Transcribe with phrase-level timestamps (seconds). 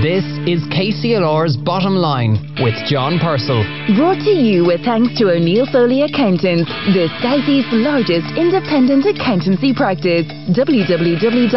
[0.00, 3.60] This is KCLR's Bottom Line with John Purcell.
[4.00, 10.24] Brought to you with thanks to O'Neill Foley Accountants, the Southeast's largest independent accountancy practice.
[10.56, 11.52] www.onf.ie.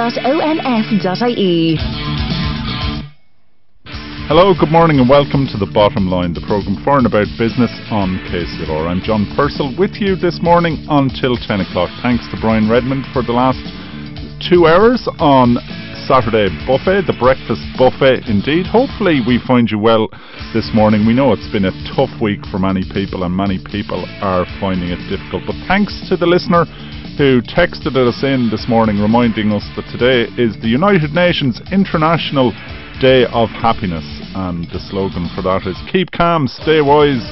[4.28, 7.72] Hello, good morning, and welcome to the Bottom Line, the programme for and about business
[7.96, 8.92] on KCLR.
[8.92, 11.88] I'm John Purcell with you this morning until 10 o'clock.
[12.04, 13.64] Thanks to Brian Redmond for the last
[14.44, 15.56] two hours on
[16.08, 18.68] Saturday buffet, the breakfast buffet indeed.
[18.68, 20.12] Hopefully, we find you well
[20.52, 21.08] this morning.
[21.08, 24.92] We know it's been a tough week for many people, and many people are finding
[24.92, 25.48] it difficult.
[25.48, 26.68] But thanks to the listener
[27.16, 32.52] who texted us in this morning reminding us that today is the United Nations International
[33.00, 34.04] Day of Happiness,
[34.36, 37.24] and the slogan for that is Keep calm, stay wise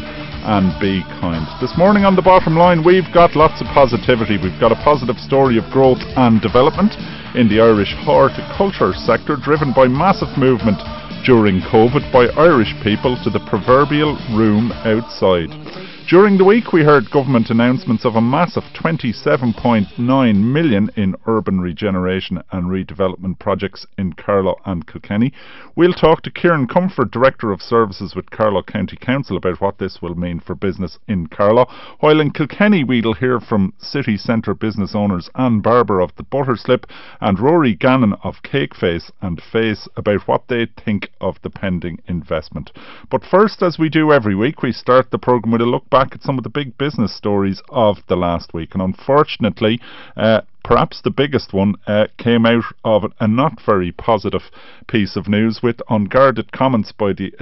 [0.48, 1.44] and be kind.
[1.60, 4.40] This morning on the bottom line, we've got lots of positivity.
[4.40, 6.96] We've got a positive story of growth and development
[7.36, 10.78] in the Irish horticulture sector, driven by massive movement
[11.26, 15.61] during COVID by Irish people to the proverbial room outside.
[16.10, 22.44] During the week, we heard government announcements of a massive 27.9 million in urban regeneration
[22.52, 25.32] and redevelopment projects in Carlow and Kilkenny.
[25.74, 30.02] We'll talk to Kieran Comerford, Director of Services with Carlow County Council, about what this
[30.02, 31.66] will mean for business in Carlow.
[32.02, 36.84] While in Kilkenny, we'll hear from city centre business owners Anne Barber of the Butterslip
[37.22, 42.72] and Rory Gannon of Cakeface and Face about what they think of the pending investment.
[43.10, 46.14] But first, as we do every week, we start the programme with a look back
[46.14, 48.74] at some of the big business stories of the last week.
[48.74, 49.80] And unfortunately,
[50.18, 54.50] uh, perhaps the biggest one uh, came out of a not very positive
[54.88, 57.34] piece of news with unguarded comments by the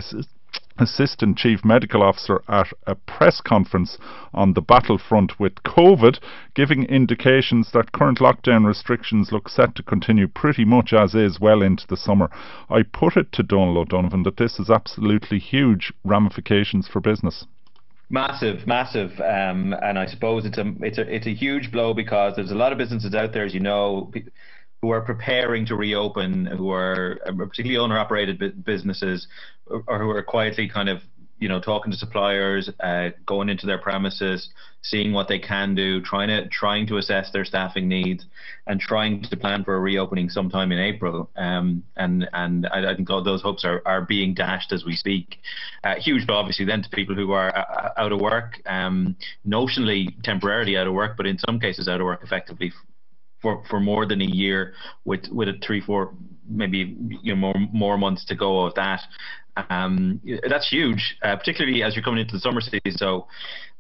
[0.80, 3.98] Assistant Chief Medical Officer at a press conference
[4.34, 6.20] on the battlefront with COVID,
[6.56, 11.62] giving indications that current lockdown restrictions look set to continue pretty much as is well
[11.62, 12.30] into the summer.
[12.70, 17.46] I put it to Donal O'Donovan that this has absolutely huge ramifications for business.
[18.12, 22.36] Massive, massive, um, and I suppose it's a it's a it's a huge blow because
[22.36, 24.12] there's a lot of businesses out there, as you know,
[24.82, 29.28] who are preparing to reopen, who are uh, particularly owner-operated businesses,
[29.68, 31.04] or who are quietly kind of
[31.40, 34.50] you know, talking to suppliers, uh, going into their premises,
[34.82, 38.26] seeing what they can do, trying to trying to assess their staffing needs,
[38.68, 41.30] and trying to plan for a reopening sometime in April.
[41.36, 44.96] Um, and and I, I, think all those hopes are, are being dashed as we
[44.96, 45.38] speak.
[45.84, 49.16] Uh, huge, but obviously then to people who are uh, out of work, um,
[49.48, 52.72] notionally temporarily out of work, but in some cases out of work effectively
[53.42, 54.74] for for more than a year
[55.06, 56.14] with with a three four
[56.48, 59.02] maybe you know more more months to go of that
[59.70, 62.98] um, that's huge, uh, particularly as you're coming into the summer season.
[62.98, 63.28] So,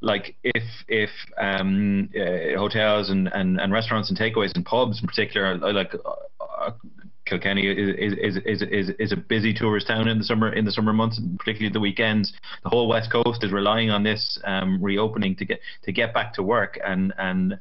[0.02, 5.08] like if if um, uh, hotels and, and, and restaurants and takeaways and pubs in
[5.08, 6.72] particular, like uh, uh,
[7.26, 10.72] Kilkenny is, is is is is a busy tourist town in the summer in the
[10.72, 12.34] summer months, particularly the weekends.
[12.64, 16.34] The whole west coast is relying on this um, reopening to get to get back
[16.36, 17.60] to work and and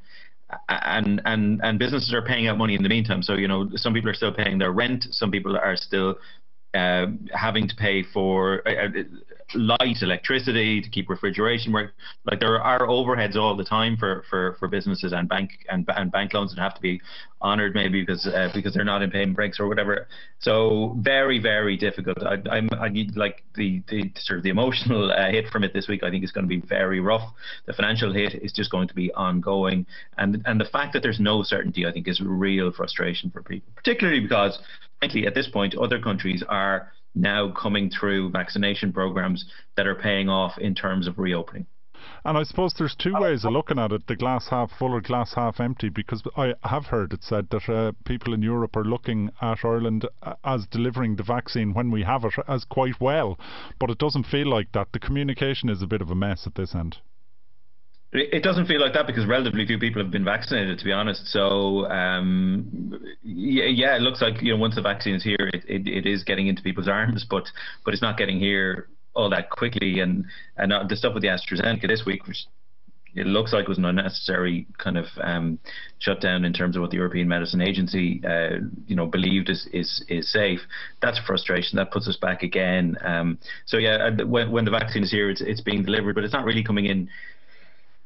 [0.68, 3.22] and and and businesses are paying out money in the meantime.
[3.22, 5.06] So you know, some people are still paying their rent.
[5.10, 6.16] Some people are still
[6.74, 9.02] uh, having to pay for uh, uh,
[9.54, 11.92] light, electricity to keep refrigeration work.
[12.24, 16.12] Like there are overheads all the time for, for, for businesses and bank and, and
[16.12, 17.00] bank loans that have to be
[17.40, 20.08] honoured maybe because uh, because they're not in payment breaks or whatever.
[20.40, 22.18] So very very difficult.
[22.22, 25.72] I, I'm I need like the, the sort of the emotional uh, hit from it
[25.72, 26.02] this week.
[26.02, 27.32] I think is going to be very rough.
[27.66, 31.20] The financial hit is just going to be ongoing, and and the fact that there's
[31.20, 34.58] no certainty I think is real frustration for people, particularly because
[34.98, 39.44] frankly, at this point, other countries are now coming through vaccination programs
[39.76, 41.66] that are paying off in terms of reopening.
[42.24, 45.00] And I suppose there's two ways of looking at it the glass half full or
[45.00, 48.84] glass half empty, because I have heard it said that uh, people in Europe are
[48.84, 53.38] looking at Ireland uh, as delivering the vaccine when we have it as quite well.
[53.78, 54.92] But it doesn't feel like that.
[54.92, 56.98] The communication is a bit of a mess at this end.
[58.10, 61.26] It doesn't feel like that because relatively few people have been vaccinated, to be honest.
[61.26, 65.62] So, um, yeah, yeah, it looks like you know once the vaccine is here, it,
[65.68, 67.44] it, it is getting into people's arms, but
[67.84, 70.00] but it's not getting here all that quickly.
[70.00, 70.24] And
[70.56, 72.46] and uh, the stuff with the AstraZeneca this week, which
[73.14, 75.58] it looks like was an unnecessary kind of um,
[75.98, 78.56] shutdown in terms of what the European Medicine Agency, uh,
[78.86, 80.60] you know, believed is, is is safe.
[81.02, 81.76] That's a frustration.
[81.76, 82.96] That puts us back again.
[83.02, 86.32] Um, so yeah, when when the vaccine is here, it's it's being delivered, but it's
[86.32, 87.10] not really coming in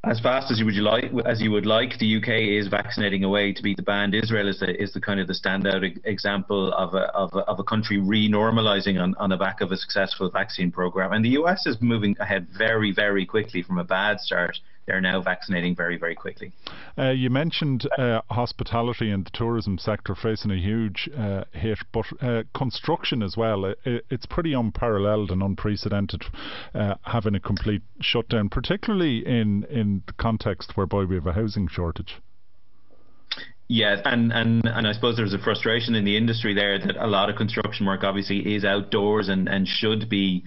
[0.05, 1.99] as fast as you would like as you would like.
[1.99, 4.15] The UK is vaccinating away to beat the band.
[4.15, 7.61] Israel is the is the kind of the standout example of a of a, of
[7.61, 11.13] a country renormalizing on, on the back of a successful vaccine program.
[11.13, 15.21] And the US is moving ahead very very quickly from a bad start they're now
[15.21, 16.53] vaccinating very very quickly.
[16.99, 22.07] Uh, you mentioned uh, hospitality and the tourism sector facing a huge uh, hit, but
[22.21, 23.65] uh, construction as well.
[23.65, 26.25] It, it's pretty unparalleled and unprecedented
[26.75, 31.69] uh, having a complete shutdown, particularly in in the context whereby we have a housing
[31.69, 32.21] shortage.
[33.69, 37.07] Yeah, and, and, and I suppose there's a frustration in the industry there that a
[37.07, 40.45] lot of construction work obviously is outdoors and, and should be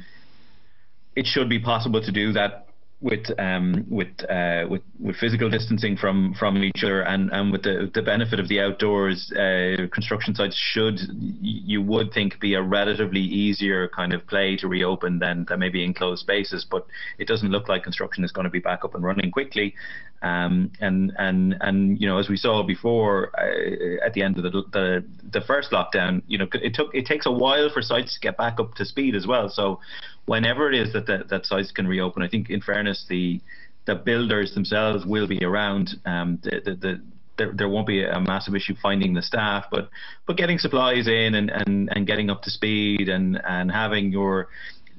[1.16, 2.65] it should be possible to do that
[3.02, 7.64] with um, with uh, with with physical distancing from from each other and and with
[7.64, 11.00] the the benefit of the outdoors uh, construction sites should
[11.42, 15.84] you would think be a relatively easier kind of play to reopen than than maybe
[15.84, 16.66] enclosed spaces.
[16.70, 16.88] But
[17.20, 19.76] it doesn't look like construction is going to be back up and running quickly
[20.26, 24.44] um, and and and you know as we saw before uh, at the end of
[24.44, 28.14] the, the the first lockdown you know it took it takes a while for sites
[28.16, 29.80] to get back up to speed as well so
[30.26, 33.42] whenever it is that the, that sites can reopen, I think in fairness the
[33.86, 35.92] the builders themselves will be around.
[36.06, 37.02] Um, the, the, the
[37.38, 39.90] there, there won't be a massive issue finding the staff, but
[40.26, 44.48] but getting supplies in and, and, and getting up to speed and, and having your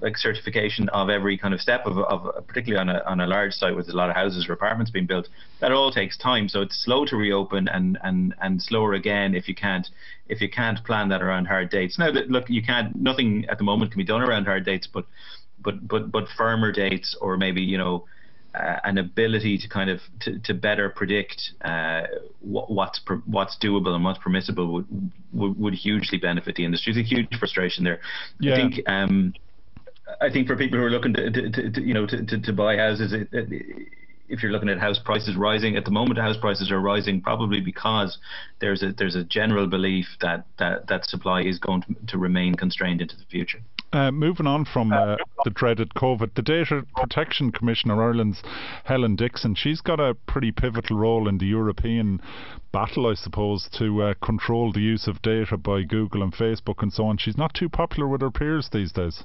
[0.00, 3.52] like certification of every kind of step of, of particularly on a on a large
[3.52, 5.28] site with a lot of houses or apartments being built.
[5.60, 9.48] That all takes time, so it's slow to reopen and and and slower again if
[9.48, 9.88] you can't
[10.28, 11.98] if you can't plan that around hard dates.
[11.98, 12.94] Now, that, look, you can't.
[12.96, 15.06] Nothing at the moment can be done around hard dates, but
[15.62, 18.04] but but but firmer dates or maybe you know.
[18.54, 22.04] Uh, an ability to kind of to, to better predict uh,
[22.40, 24.86] what, what's per, what's doable and what's permissible would,
[25.34, 26.94] would, would hugely benefit the industry.
[26.94, 28.00] There's a huge frustration there.
[28.40, 28.54] Yeah.
[28.54, 29.34] I think um,
[30.20, 32.52] I think for people who are looking to, to, to you know to, to, to,
[32.52, 33.88] buy houses, it, it,
[34.28, 37.60] if you're looking at house prices rising at the moment, house prices are rising probably
[37.60, 38.18] because
[38.60, 42.54] there's a there's a general belief that that, that supply is going to, to remain
[42.54, 43.60] constrained into the future.
[43.92, 48.42] Uh, moving on from uh, the dreaded COVID, the Data Protection Commissioner Ireland's
[48.84, 52.20] Helen Dixon, she's got a pretty pivotal role in the European
[52.72, 56.92] battle, I suppose, to uh, control the use of data by Google and Facebook and
[56.92, 57.16] so on.
[57.16, 59.24] She's not too popular with her peers these days.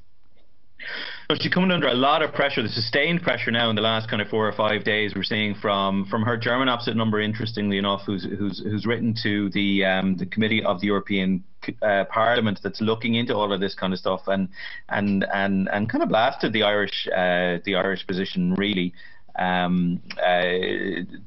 [1.40, 4.22] She's coming under a lot of pressure, the sustained pressure now in the last kind
[4.22, 5.16] of four or five days.
[5.16, 9.50] We're seeing from from her German opposite number, interestingly enough, who's who's who's written to
[9.52, 11.44] the um, the committee of the European
[11.82, 14.50] uh, Parliament that's looking into all of this kind of stuff and
[14.90, 18.94] and and and kind of blasted the Irish uh, the Irish position really.
[19.38, 20.42] Um, uh,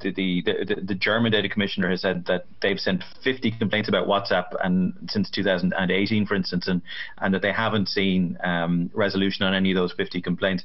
[0.01, 4.07] the, the, the, the German data commissioner has said that they've sent 50 complaints about
[4.07, 6.83] WhatsApp and since 2018, for instance, and,
[7.19, 10.65] and that they haven't seen um, resolution on any of those 50 complaints.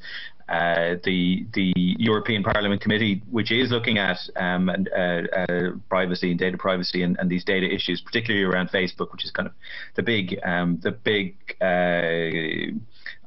[0.49, 5.45] Uh, the the European Parliament Committee, which is looking at um, uh, uh,
[5.89, 9.47] privacy and data privacy and, and, these data issues, particularly around Facebook, which is kind
[9.47, 9.53] of
[9.95, 12.75] the big um, the big uh,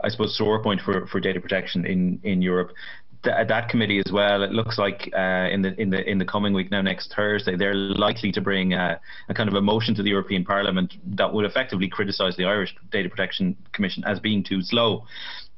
[0.03, 2.73] I suppose sore point for, for data protection in, in Europe
[3.23, 4.43] th- that committee as well.
[4.43, 7.57] It looks like uh, in the in the in the coming week now, next Thursday,
[7.57, 9.01] they're likely to bring a
[9.35, 13.09] kind of a motion to the European Parliament that would effectively criticise the Irish Data
[13.09, 15.05] Protection Commission as being too slow.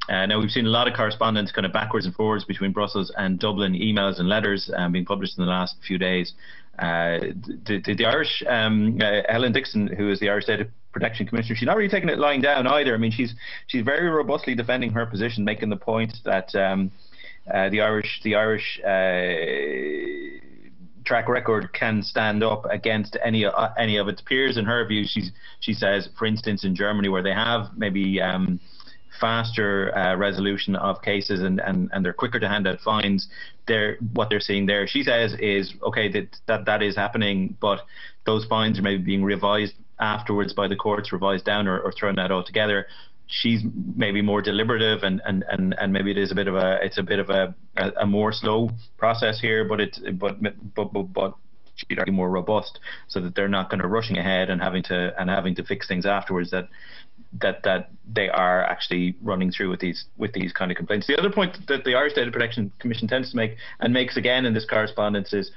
[0.09, 3.11] Uh, now we've seen a lot of correspondence kind of backwards and forwards between Brussels
[3.17, 6.35] and Dublin, emails and letters um, being published in the last few days.
[6.79, 7.33] Uh,
[7.67, 11.57] the, the, the, Irish um, uh, Helen Dixon, who is the Irish Data Protection Commissioner,
[11.57, 12.95] she's not really taking it lying down either.
[12.95, 13.35] I mean, she's
[13.69, 16.91] she's very robustly defending her position, making the point that um,
[17.53, 20.45] uh, the Irish the Irish uh,
[21.05, 24.57] track record can stand up against any uh, any of its peers.
[24.57, 25.05] In her view,
[25.61, 28.61] she says, for instance, in Germany where they have maybe um,
[29.21, 33.29] faster uh, resolution of cases and, and, and they're quicker to hand out fines.
[33.67, 37.81] They're, what they're seeing there, she says, is okay that, that that is happening, but
[38.27, 42.19] those fines are maybe being revised afterwards by the courts, revised down or, or thrown
[42.19, 42.87] out altogether
[43.41, 43.63] she's
[43.97, 46.99] maybe more deliberative and, and, and, and maybe it is a bit of a it's
[46.99, 50.37] a bit of a, a, a more slow process here but it's but
[50.75, 51.35] but but, but
[51.75, 55.13] she'd argue more robust so that they're not kind of rushing ahead and having to
[55.19, 56.69] and having to fix things afterwards that
[57.41, 61.07] that that they are actually running through with these with these kind of complaints.
[61.07, 64.47] The other point that the Irish Data Protection Commission tends to make and makes again
[64.47, 65.51] in this correspondence is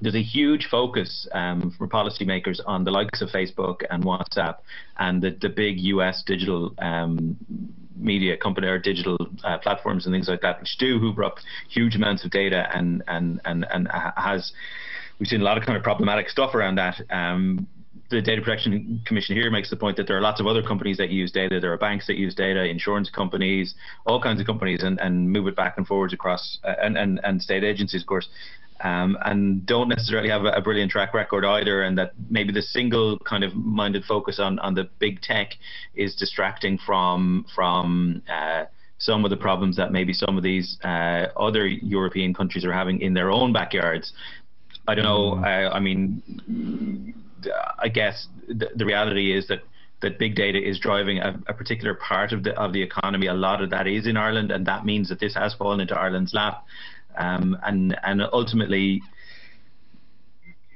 [0.00, 4.56] there's a huge focus um, for policymakers on the likes of Facebook and WhatsApp
[4.98, 7.36] and the, the big US digital um,
[7.96, 11.36] media company or digital uh, platforms and things like that, which do hoover up
[11.70, 14.52] huge amounts of data and and and and has
[15.18, 17.00] we've seen a lot of kind of problematic stuff around that.
[17.10, 17.66] Um,
[18.08, 20.96] the Data Protection Commission here makes the point that there are lots of other companies
[20.98, 21.58] that use data.
[21.58, 23.74] There are banks that use data, insurance companies,
[24.06, 27.18] all kinds of companies, and, and move it back and forwards across, uh, and, and,
[27.24, 28.28] and state agencies, of course
[28.80, 32.62] um, and don't necessarily have a, a, brilliant track record either, and that maybe the
[32.62, 35.54] single kind of minded focus on, on the big tech
[35.94, 38.64] is distracting from from uh,
[38.98, 43.00] some of the problems that maybe some of these uh, other European countries are having
[43.00, 44.12] in their own backyards.
[44.88, 45.36] I don't know.
[45.36, 45.44] Mm.
[45.44, 47.14] Uh, I mean,
[47.78, 49.60] I guess the, the, reality is that
[50.00, 53.26] that big data is driving a, a, particular part of the of the economy.
[53.26, 55.98] A lot of that is in Ireland, and that means that this has fallen into
[55.98, 56.64] Ireland's lap.
[57.16, 59.02] Um, and and ultimately,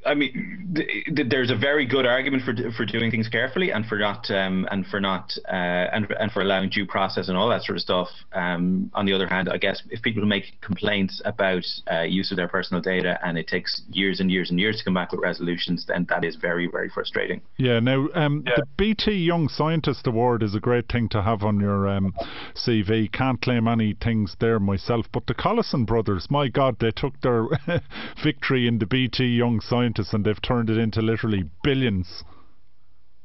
[0.07, 3.85] I mean, th- th- there's a very good argument for for doing things carefully and
[3.87, 5.52] for not um, and for not uh,
[5.92, 8.09] and and for allowing due process and all that sort of stuff.
[8.33, 12.38] Um, on the other hand, I guess if people make complaints about uh, use of
[12.38, 15.21] their personal data and it takes years and years and years to come back with
[15.21, 17.42] resolutions, then that is very very frustrating.
[17.59, 17.80] Yeah.
[17.80, 18.54] Now, um, yeah.
[18.57, 22.14] the BT Young Scientist Award is a great thing to have on your um,
[22.54, 23.12] CV.
[23.12, 27.49] Can't claim any things there myself, but the Collison brothers, my God, they took their
[28.25, 32.25] victory in the BT Young Scientist and they've turned it into literally billions.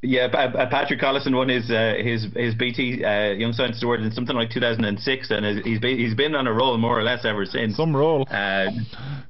[0.02, 4.12] Yeah, uh, Patrick Collison won his uh, his his BT uh, Young Scientist Award in
[4.12, 7.46] something like 2006, and he's been, he's been on a roll more or less ever
[7.46, 7.76] since.
[7.76, 8.28] Some roll.
[8.30, 8.68] Uh,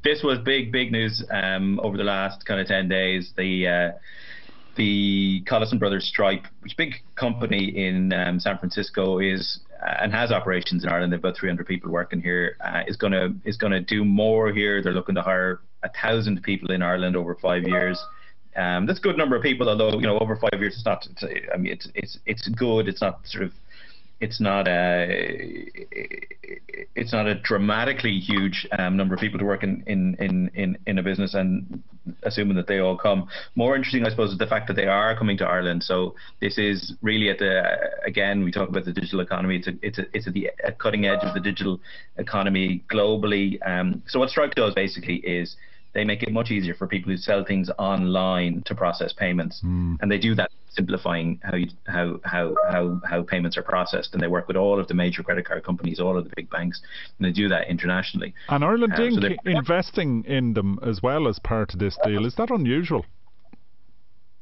[0.03, 3.31] this was big big news um, over the last kind of 10 days.
[3.37, 3.91] The uh,
[4.75, 9.97] the Collison Brothers Stripe, which is a big company in um, San Francisco, is uh,
[10.01, 11.13] and has operations in Ireland.
[11.13, 12.57] They've about 300 people working here.
[12.63, 14.81] Uh, is gonna is gonna do more here.
[14.81, 18.03] They're looking to hire a thousand people in Ireland over five years.
[18.55, 21.07] Um, that's a good number of people, although you know over five years it's not.
[21.53, 22.87] I mean, it's it's it's good.
[22.87, 23.51] It's not sort of
[24.21, 25.69] it's not a
[26.95, 30.77] it's not a dramatically huge um, number of people to work in, in, in, in,
[30.87, 31.83] in a business and
[32.23, 33.27] assuming that they all come.
[33.55, 35.83] More interesting, I suppose, is the fact that they are coming to Ireland.
[35.83, 37.63] So this is really at the
[38.05, 39.57] again we talk about the digital economy.
[39.57, 40.49] It's a, it's a, it's at the
[40.79, 41.79] cutting edge of the digital
[42.17, 43.57] economy globally.
[43.67, 45.57] Um, so what Stripe does basically is
[45.95, 49.97] they make it much easier for people who sell things online to process payments, mm.
[49.99, 54.21] and they do that simplifying how you, how how how how payments are processed, and
[54.21, 56.81] they work with all of the major credit card companies, all of the big banks,
[57.17, 58.33] and they do that internationally.
[58.49, 62.35] And Ireland um, so investing in them as well as part of this deal is
[62.35, 63.05] that unusual?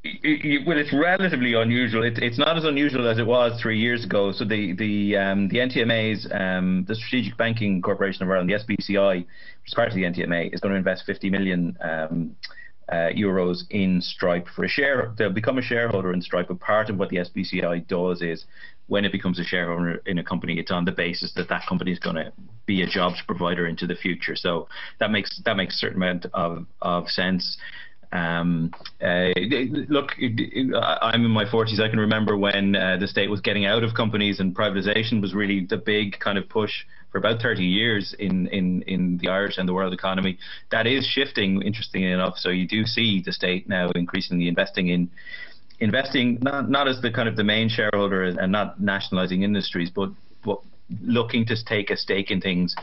[0.03, 2.03] Well, it's relatively unusual.
[2.03, 4.33] It, it's not as unusual as it was three years ago.
[4.33, 9.19] So the the um, the NTMA's um, the Strategic Banking Corporation of Ireland, the SBCI,
[9.19, 9.27] which
[9.67, 12.36] is part of the NTMA, is going to invest 50 million um,
[12.89, 15.13] uh, euros in Stripe for a share.
[15.17, 16.50] They'll become a shareholder in Stripe.
[16.50, 18.43] But part of what the SBCI does is
[18.88, 21.91] when it becomes a shareholder in a company, it's on the basis that that company
[21.91, 22.33] is going to
[22.65, 24.36] be a jobs provider into the future.
[24.36, 24.67] So
[25.00, 27.57] that makes that makes a certain amount of of sense.
[28.13, 29.29] Um, uh,
[29.89, 31.79] look, I'm in my 40s.
[31.79, 35.34] I can remember when uh, the state was getting out of companies and privatization was
[35.34, 36.72] really the big kind of push
[37.12, 40.38] for about 30 years in, in, in the Irish and the world economy.
[40.70, 42.38] That is shifting, interestingly enough.
[42.38, 45.10] So you do see the state now increasingly investing in
[45.79, 50.12] investing not not as the kind of the main shareholder and not nationalizing industries, but
[50.46, 50.60] but
[51.01, 52.75] looking to take a stake in things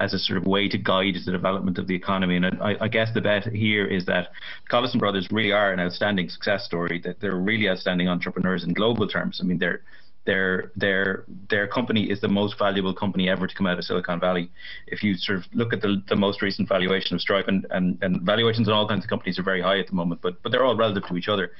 [0.00, 2.36] as a sort of way to guide the development of the economy.
[2.36, 4.28] And I, I guess the bet here is that
[4.70, 7.00] Collison Brothers really are an outstanding success story.
[7.04, 9.40] That they're really outstanding entrepreneurs in global terms.
[9.42, 9.82] I mean, their
[10.26, 14.20] their their their company is the most valuable company ever to come out of Silicon
[14.20, 14.50] Valley.
[14.86, 17.98] If you sort of look at the, the most recent valuation of Stripe and, and,
[18.02, 20.50] and valuations on all kinds of companies are very high at the moment, but but
[20.50, 21.52] they're all relative to each other.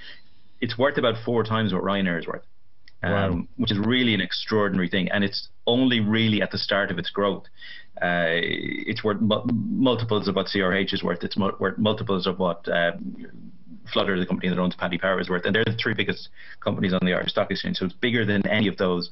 [0.61, 2.42] It's worth about four times what Ryanair is worth.
[3.02, 3.42] Um, wow.
[3.57, 7.09] which is really an extraordinary thing, and it's only really at the start of its
[7.09, 7.45] growth.
[8.02, 11.25] Uh, it's worth mu- multiples of what CRH is worth.
[11.25, 12.92] It's mu- worth multiples of what uh,
[13.92, 15.45] Flutter, the company that owns Paddy Power, is worth.
[15.45, 16.28] And they're the three biggest
[16.61, 17.76] companies on the Irish Stock Exchange.
[17.76, 19.11] So it's bigger than any of those.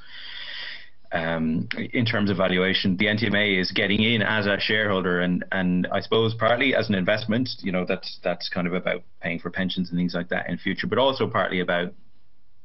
[1.11, 5.87] Um, in terms of valuation, the NTMA is getting in as a shareholder, and and
[5.90, 9.50] I suppose partly as an investment, you know, that's that's kind of about paying for
[9.50, 11.95] pensions and things like that in future, but also partly about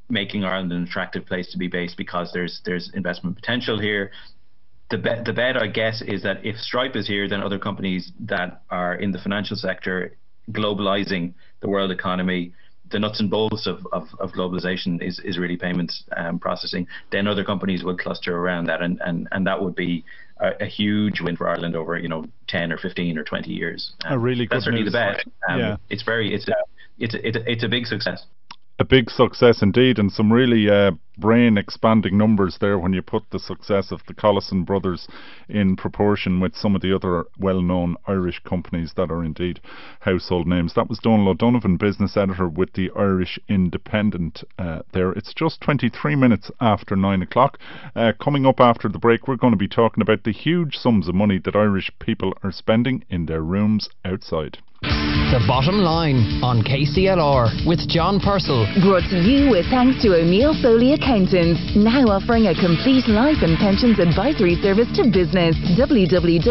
[0.08, 4.10] making Ireland an attractive place to be based because there's there's investment potential here
[4.90, 8.12] the bet, the bet, I guess, is that if Stripe is here, then other companies
[8.20, 10.16] that are in the financial sector,
[10.50, 12.52] globalizing the world economy,
[12.90, 16.86] the nuts and bolts of, of, of globalization is, is really payments um, processing.
[17.10, 20.04] Then other companies would cluster around that, and, and, and that would be
[20.38, 23.94] a, a, huge win for Ireland over you know ten or fifteen or twenty years.
[24.04, 24.92] Um, a really good that's certainly news.
[24.92, 25.24] the bet.
[25.48, 25.76] Um, yeah.
[25.88, 26.54] it's very it's a,
[26.98, 28.26] it's a, it's a big success
[28.78, 33.22] a big success indeed, and some really uh, brain expanding numbers there when you put
[33.30, 35.06] the success of the Collison brothers
[35.48, 39.60] in proportion with some of the other well known Irish companies that are indeed
[40.00, 40.74] household names.
[40.74, 45.12] That was Donal O'Donovan, business editor with the Irish Independent uh, there.
[45.12, 47.58] It's just 23 minutes after 9 o'clock.
[47.94, 51.06] Uh, coming up after the break, we're going to be talking about the huge sums
[51.06, 54.58] of money that Irish people are spending in their rooms outside.
[55.34, 58.66] The Bottom Line on KCLR with John Purcell.
[58.82, 63.58] Brought to you with thanks to O'Neill Foley Accountants, now offering a complete life and
[63.58, 65.56] pensions advisory service to business.
[65.80, 66.42] www.onf.ie.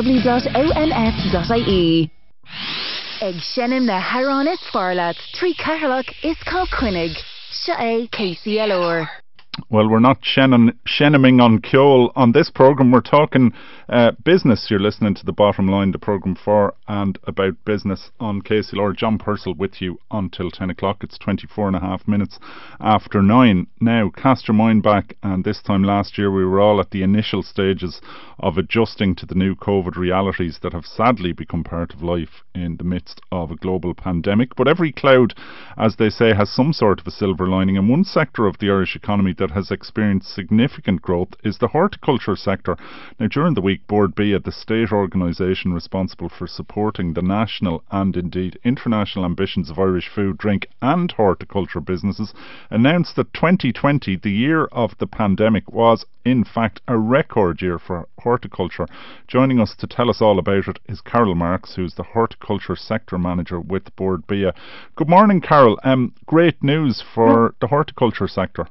[3.22, 7.16] Eg Shannon na Heron is Farlat, Tree Carlock is Kilquinnig.
[7.54, 9.23] Sha'e KCLR.
[9.69, 12.91] Well, we're not shenning, shenaming on Kjol on this programme.
[12.91, 13.53] We're talking
[13.88, 14.67] uh, business.
[14.69, 18.95] You're listening to the bottom line, the programme for and about business on KCLR.
[18.95, 21.03] John Purcell with you until 10 o'clock.
[21.03, 22.39] It's 24 and a half minutes
[22.79, 23.67] after 9.
[23.79, 27.03] Now, cast your mind back, and this time last year we were all at the
[27.03, 28.01] initial stages
[28.39, 32.77] of adjusting to the new COVID realities that have sadly become part of life in
[32.77, 34.55] the midst of a global pandemic.
[34.55, 35.36] But every cloud,
[35.77, 38.69] as they say, has some sort of a silver lining, and one sector of the
[38.69, 42.78] Irish economy that has experienced significant growth is the horticulture sector.
[43.20, 48.16] Now, during the week, Bord Bia, the state organisation responsible for supporting the national and
[48.16, 52.34] indeed international ambitions of Irish food, drink, and horticulture businesses,
[52.70, 58.08] announced that 2020, the year of the pandemic, was in fact a record year for
[58.20, 58.88] horticulture.
[59.28, 63.18] Joining us to tell us all about it is Carol Marks, who's the horticulture sector
[63.18, 64.54] manager with Bord Bia.
[64.96, 65.78] Good morning, Carol.
[65.84, 68.68] Um, great news for the horticulture sector.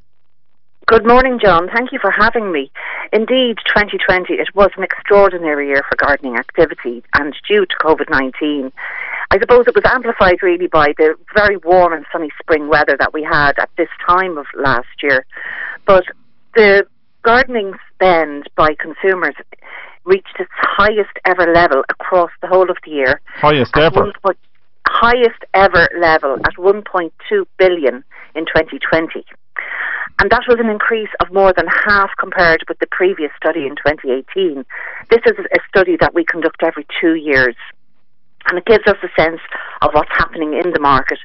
[0.87, 1.69] Good morning, John.
[1.73, 2.71] Thank you for having me.
[3.13, 8.73] Indeed, 2020, it was an extraordinary year for gardening activity and due to COVID-19.
[9.31, 13.15] I suppose it was amplified really by the very warm and sunny spring weather that
[13.15, 15.25] we had at this time of last year.
[15.87, 16.05] But
[16.55, 16.85] the
[17.23, 19.35] gardening spend by consumers
[20.05, 23.21] reached its highest ever level across the whole of the year.
[23.37, 24.13] Highest ever?
[24.23, 24.37] Point,
[24.87, 27.11] highest ever level at 1.2
[27.57, 29.25] billion in 2020.
[30.19, 33.77] And that was an increase of more than half compared with the previous study in
[33.77, 34.65] 2018.
[35.11, 37.57] This is a study that we conduct every two years.
[38.47, 39.41] And it gives us a sense
[39.83, 41.19] of what's happening in the market.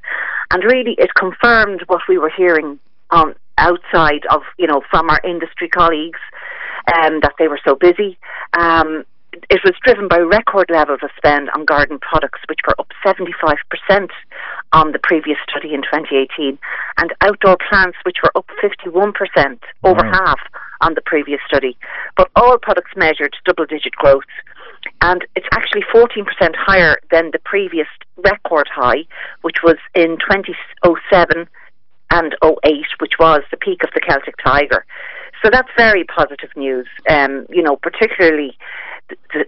[0.51, 2.79] And really, it confirmed what we were hearing
[3.11, 6.19] um, outside of, you know, from our industry colleagues,
[6.93, 8.17] um, that they were so busy.
[8.57, 9.03] Um,
[9.49, 14.09] it was driven by record levels of spend on garden products, which were up 75%
[14.73, 16.57] on the previous study in 2018,
[16.97, 20.11] and outdoor plants, which were up 51%, over wow.
[20.11, 20.39] half
[20.81, 21.77] on the previous study.
[22.15, 24.23] But all products measured double digit growth.
[25.01, 29.05] And it's actually 14% higher than the previous record high,
[29.41, 31.47] which was in 2007
[32.11, 34.85] and 08, which was the peak of the Celtic Tiger.
[35.43, 36.87] So that's very positive news.
[37.09, 38.57] Um, you know, particularly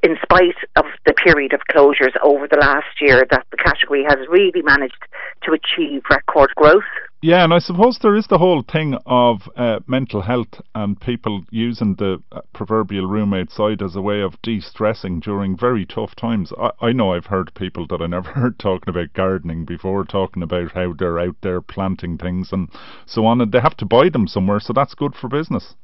[0.04, 0.86] in spite of
[1.24, 5.04] period of closures over the last year, that the category has really managed
[5.44, 6.84] to achieve record growth.
[7.22, 11.44] Yeah, and I suppose there is the whole thing of uh, mental health and people
[11.52, 16.16] using the uh, proverbial room outside as a way of de stressing during very tough
[16.16, 16.54] times.
[16.58, 20.44] I, I know I've heard people that I never heard talking about gardening before, talking
[20.44, 22.70] about how they're out there planting things and
[23.06, 25.76] so on, and they have to buy them somewhere, so that's good for business.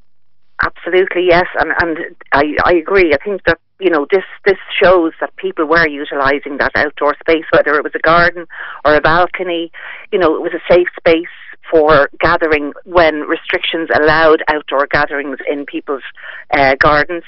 [0.64, 3.14] Absolutely, yes, and and I I agree.
[3.14, 7.46] I think that you know this this shows that people were utilising that outdoor space,
[7.52, 8.46] whether it was a garden
[8.84, 9.72] or a balcony.
[10.12, 11.28] You know, it was a safe space
[11.70, 16.04] for gathering when restrictions allowed outdoor gatherings in people's
[16.54, 17.24] uh, gardens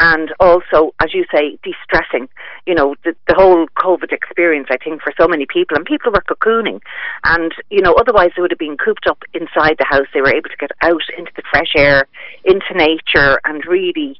[0.00, 2.28] and also, as you say, de-stressing.
[2.66, 6.10] You know, the, the whole COVID experience, I think, for so many people, and people
[6.10, 6.80] were cocooning,
[7.24, 10.06] and you know, otherwise they would have been cooped up inside the house.
[10.14, 12.06] They were able to get out into the fresh air,
[12.44, 14.18] into nature, and really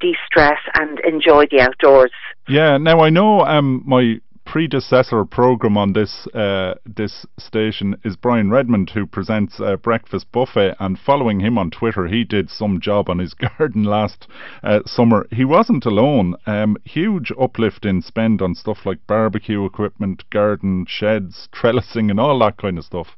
[0.00, 2.12] de-stress and enjoy the outdoors.
[2.48, 2.78] Yeah.
[2.78, 8.90] Now I know um, my predecessor program on this uh, this station is Brian Redmond,
[8.90, 10.74] who presents uh, Breakfast Buffet.
[10.80, 14.26] And following him on Twitter, he did some job on his garden last
[14.64, 15.28] uh, summer.
[15.30, 16.34] He wasn't alone.
[16.46, 22.38] Um, huge uplift in spend on stuff like barbecue equipment, garden sheds, trellising, and all
[22.40, 23.16] that kind of stuff.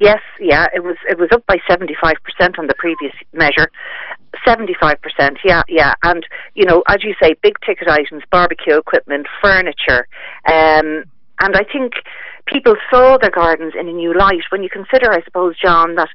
[0.00, 3.70] Yes, yeah, it was it was up by seventy five percent on the previous measure.
[4.46, 8.76] Seventy five percent, yeah, yeah, and you know, as you say, big ticket items, barbecue
[8.76, 10.08] equipment, furniture,
[10.46, 11.04] um,
[11.40, 11.92] and I think
[12.46, 14.42] people saw their gardens in a new light.
[14.50, 16.08] When you consider, I suppose, John, that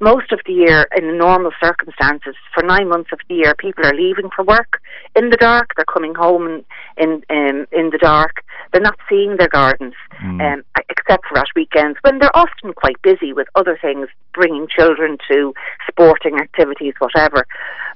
[0.00, 3.94] most of the year, in normal circumstances, for nine months of the year, people are
[3.94, 4.80] leaving for work
[5.16, 5.72] in the dark.
[5.76, 6.64] They're coming home
[6.96, 8.44] in in, in the dark.
[8.72, 10.40] They're not seeing their gardens, mm.
[10.40, 15.18] um, except for at weekends when they're often quite busy with other things, bringing children
[15.30, 15.52] to
[15.88, 17.46] sporting activities, whatever.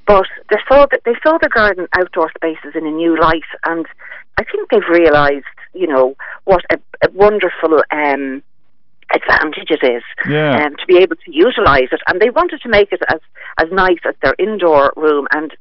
[0.07, 3.87] But they saw that they saw their garden outdoor spaces in a new light, and
[4.39, 7.83] I think they've realised, you know, what a, a wonderful.
[7.91, 8.43] Um,
[9.15, 10.65] advantage it is yeah.
[10.65, 12.01] um, to be able to utilise it.
[12.09, 13.21] And they wanted to make it as,
[13.59, 15.29] as nice as their indoor room.
[15.31, 15.53] And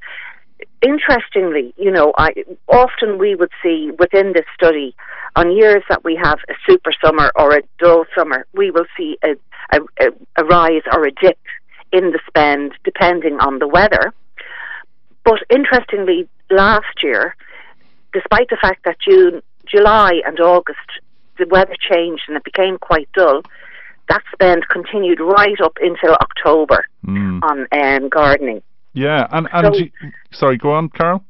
[0.81, 2.33] interestingly, you know, I,
[2.67, 4.95] often we would see within this study,
[5.35, 9.17] on years that we have a super summer or a dull summer, we will see
[9.23, 9.35] a,
[9.73, 11.39] a, a rise or a dip
[11.91, 14.13] in the spend depending on the weather.
[15.23, 17.35] But interestingly, last year,
[18.13, 20.79] despite the fact that June, July, and August
[21.37, 23.41] the weather changed and it became quite dull,
[24.07, 27.41] that spend continued right up until October mm.
[27.43, 28.61] on um, gardening.
[28.95, 29.91] Yeah, and and so, you,
[30.31, 31.23] sorry, go on, Carol.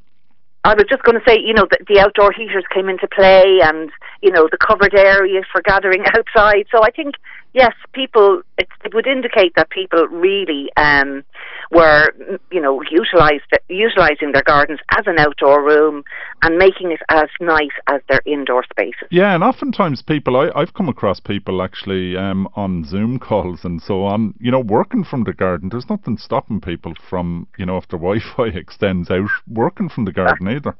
[0.63, 3.60] I was just going to say, you know, the, the outdoor heaters came into play,
[3.62, 6.65] and you know, the covered area for gathering outside.
[6.71, 7.15] So I think
[7.54, 11.23] yes, people, it, it would indicate that people really um,
[11.71, 12.12] were,
[12.51, 16.04] you know, utilized, utilizing their gardens as an outdoor room
[16.43, 19.08] and making it as nice as their indoor spaces.
[19.12, 23.82] Yeah, and oftentimes people, I, I've come across people actually um, on Zoom calls and
[23.82, 25.69] so on, you know, working from the garden.
[25.69, 30.12] There's nothing stopping people from, you know, if their Wi-Fi extends out, working from the
[30.12, 30.75] garden either.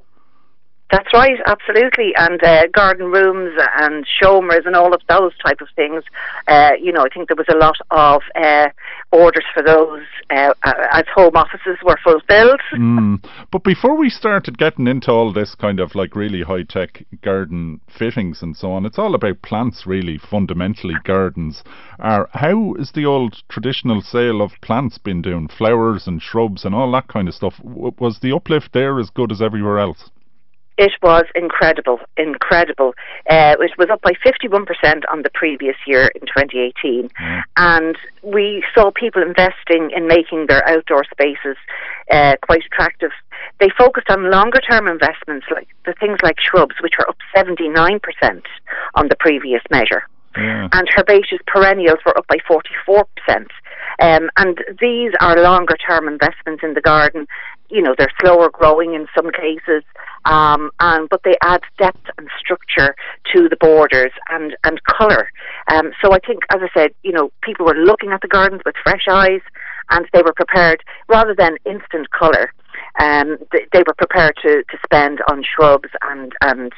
[0.92, 2.14] That's right, absolutely.
[2.16, 6.04] And uh, garden rooms and showmers and all of those type of things.
[6.48, 8.70] Uh, you know, I think there was a lot of uh,
[9.12, 10.54] orders for those uh,
[10.92, 12.62] as home offices were fulfilled.
[12.86, 13.24] Mm.
[13.52, 17.82] But before we started getting into all this kind of like really high tech garden
[17.88, 21.64] fittings and so on, it's all about plants, really, fundamentally gardens.
[22.00, 25.48] Are how is the old traditional sale of plants been doing?
[25.48, 27.56] Flowers and shrubs and all that kind of stuff.
[27.64, 30.12] Was the uplift there as good as everywhere else?
[30.78, 32.94] It was incredible, incredible.
[33.30, 37.10] Uh, it was up by 51% on the previous year in 2018.
[37.10, 37.42] Mm.
[37.56, 41.56] And we saw people investing in making their outdoor spaces
[42.12, 43.12] uh, quite attractive.
[43.60, 48.02] They focused on longer term investments, like the things like shrubs, which were up 79%
[48.96, 50.04] on the previous measure.
[50.38, 50.68] Yeah.
[50.74, 53.06] And herbaceous perennials were up by 44%.
[54.02, 57.28] Um, and these are longer term investments in the garden.
[57.70, 59.84] You know, they're slower growing in some cases,
[60.26, 62.96] um, and but they add depth and structure
[63.34, 65.30] to the borders and and colour.
[65.72, 68.62] Um, so I think, as I said, you know, people were looking at the gardens
[68.66, 69.42] with fresh eyes,
[69.90, 72.54] and they were prepared rather than instant colour.
[73.00, 76.72] Um, they, they were prepared to, to spend on shrubs and and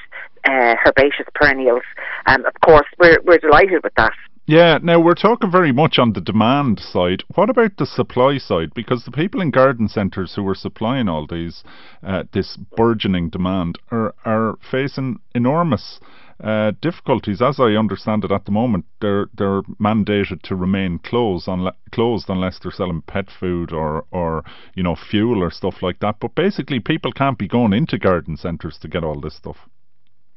[0.45, 1.83] uh, herbaceous perennials.
[2.25, 4.13] Um, of course, we're we're delighted with that.
[4.49, 7.21] Yeah, now we're talking very much on the demand side.
[7.35, 8.73] What about the supply side?
[8.73, 11.65] Because the people in garden centres who are supplying all these,
[12.01, 15.99] uh, this burgeoning demand, are are facing enormous
[16.41, 17.41] uh, difficulties.
[17.41, 22.29] As I understand it, at the moment, they're they're mandated to remain closed, unle- closed
[22.29, 26.21] unless they're selling pet food or or you know fuel or stuff like that.
[26.21, 29.57] But basically, people can't be going into garden centres to get all this stuff.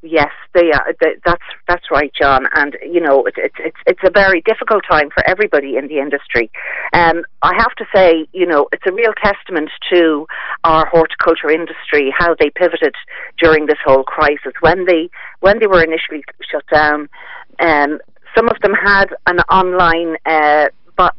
[0.02, 0.94] Yes, they are.
[1.26, 2.46] That's that's right, John.
[2.54, 5.98] And you know, it's it's it's it's a very difficult time for everybody in the
[5.98, 6.50] industry.
[6.94, 10.26] Um, I have to say, you know, it's a real testament to
[10.64, 12.94] our horticulture industry how they pivoted
[13.38, 14.54] during this whole crisis.
[14.60, 15.10] When they
[15.40, 17.10] when they were initially shut down,
[17.58, 17.98] um,
[18.34, 20.68] some of them had an online uh,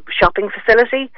[0.10, 1.12] shopping facility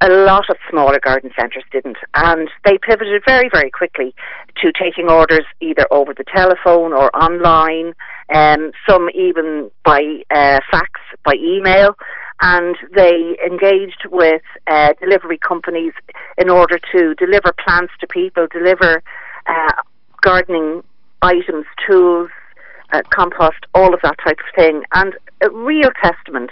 [0.00, 4.14] a lot of smaller garden centres didn't, and they pivoted very, very quickly
[4.62, 7.94] to taking orders either over the telephone or online,
[8.32, 11.96] um, some even by uh, fax, by email,
[12.40, 15.92] and they engaged with uh, delivery companies
[16.36, 19.02] in order to deliver plants to people, deliver
[19.46, 19.72] uh,
[20.22, 20.82] gardening
[21.22, 22.30] items, tools,
[22.92, 26.50] uh, compost, all of that type of thing, and a real testament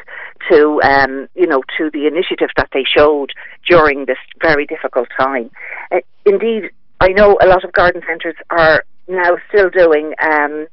[0.50, 3.32] to um, you know to the initiative that they showed
[3.68, 5.50] during this very difficult time.
[5.90, 6.70] Uh, indeed,
[7.00, 10.66] I know a lot of garden centres are now still doing um,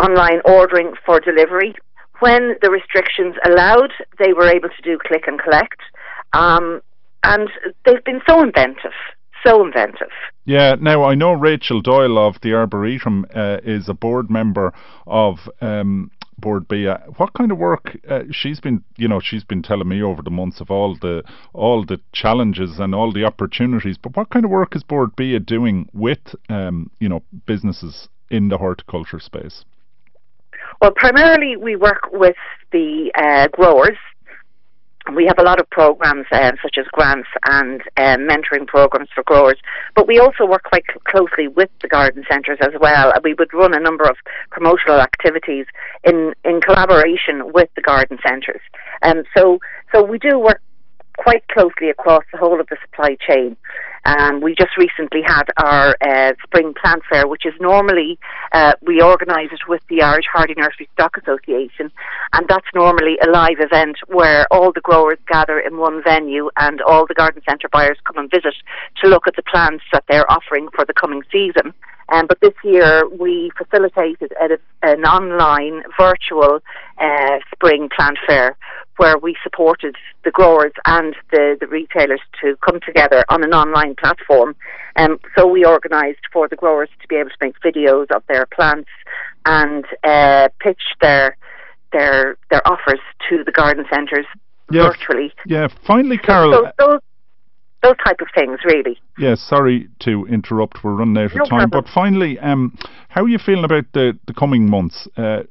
[0.00, 1.74] online ordering for delivery.
[2.20, 5.80] When the restrictions allowed, they were able to do click and collect,
[6.34, 6.82] um,
[7.22, 7.48] and
[7.84, 8.92] they've been so inventive
[9.44, 10.10] so inventive.
[10.44, 14.72] Yeah, now I know Rachel Doyle of the Arboretum uh, is a board member
[15.06, 17.02] of um, Bord Bia.
[17.16, 20.30] What kind of work uh, she's been, you know, she's been telling me over the
[20.30, 21.22] months of all the
[21.52, 23.98] all the challenges and all the opportunities.
[23.98, 28.48] But what kind of work is Bord Bia doing with, um, you know, businesses in
[28.48, 29.64] the horticulture space?
[30.80, 32.36] Well, primarily we work with
[32.72, 33.98] the uh, growers
[35.14, 39.22] we have a lot of programs uh, such as grants and uh, mentoring programs for
[39.24, 39.56] growers,
[39.94, 43.12] but we also work quite cl- closely with the garden centres as well.
[43.24, 44.16] We would run a number of
[44.50, 45.66] promotional activities
[46.04, 48.60] in, in collaboration with the garden centres.
[49.02, 49.58] Um, so,
[49.92, 50.60] so we do work
[51.16, 53.56] quite closely across the whole of the supply chain.
[54.04, 58.18] Um, we just recently had our uh, spring plant fair, which is normally
[58.52, 61.90] uh, we organise it with the Irish Hardy Nursery Stock Association,
[62.32, 66.80] and that's normally a live event where all the growers gather in one venue and
[66.82, 68.54] all the garden centre buyers come and visit
[69.02, 71.74] to look at the plants that they're offering for the coming season.
[72.10, 76.60] Um, but this year we facilitated a, an online virtual
[76.98, 78.56] uh, spring plant fair
[78.96, 83.94] where we supported the growers and the, the retailers to come together on an online
[83.94, 84.54] platform.
[84.96, 88.46] Um, so we organised for the growers to be able to make videos of their
[88.46, 88.90] plants
[89.46, 91.36] and uh, pitch their
[91.92, 94.26] their their offers to the garden centres
[94.70, 95.32] yeah, virtually.
[95.46, 96.52] Yeah, finally, Carol.
[96.52, 97.00] So those,
[97.82, 98.98] those type of things, really.
[99.18, 100.84] Yeah, sorry to interrupt.
[100.84, 101.70] We're running out no of time.
[101.70, 101.84] Problem.
[101.84, 102.76] But finally, um,
[103.08, 105.08] how are you feeling about the, the coming months?
[105.16, 105.44] Uh,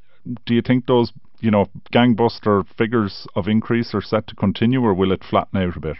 [0.46, 4.94] do you think those, you know, gangbuster figures of increase are set to continue, or
[4.94, 5.96] will it flatten out a bit?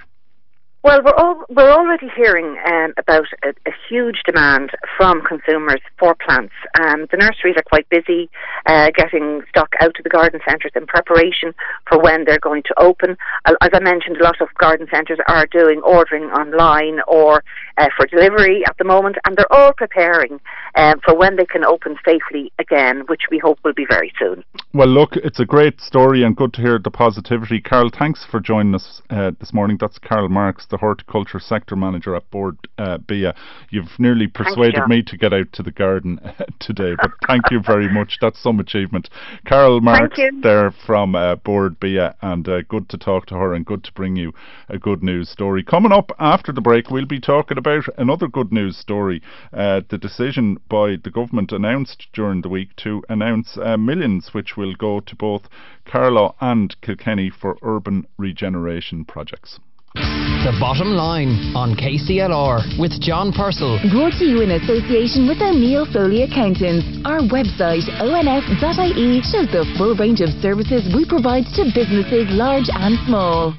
[0.82, 6.14] Well, we're all, we're already hearing um, about a, a, huge demand from consumers for
[6.14, 6.54] plants.
[6.80, 8.30] Um, the nurseries are quite busy
[8.64, 11.52] uh, getting stock out to the garden centres in preparation
[11.86, 13.18] for when they're going to open.
[13.44, 17.44] As I mentioned, a lot of garden centres are doing ordering online or
[17.76, 20.40] uh, for delivery at the moment, and they're all preparing
[20.76, 24.42] um, for when they can open safely again, which we hope will be very soon.
[24.72, 27.60] Well, look, it's a great story and good to hear the positivity.
[27.60, 29.76] Carol, thanks for joining us uh, this morning.
[29.78, 33.34] That's Carol Marks the horticulture sector manager at Bord uh, Bia.
[33.70, 36.20] You've nearly persuaded you, me to get out to the garden
[36.60, 38.18] today, but thank you very much.
[38.20, 39.10] That's some achievement.
[39.46, 43.66] Carol Marks there from uh, Bord Bia, and uh, good to talk to her and
[43.66, 44.32] good to bring you
[44.68, 45.62] a good news story.
[45.62, 49.22] Coming up after the break, we'll be talking about another good news story.
[49.52, 54.56] Uh, the decision by the government announced during the week to announce uh, millions which
[54.56, 55.48] will go to both
[55.84, 59.58] Carlow and Kilkenny for urban regeneration projects.
[59.94, 63.80] The bottom line on KCLR with John Purcell.
[63.90, 66.86] Brought to you in association with O'Neill Foley Accountants.
[67.04, 72.98] Our website, onf.ie, shows the full range of services we provide to businesses large and
[73.06, 73.54] small.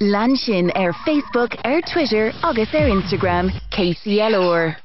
[0.00, 4.76] Lanshin, our Facebook, our Twitter, August, our Instagram, KCLR.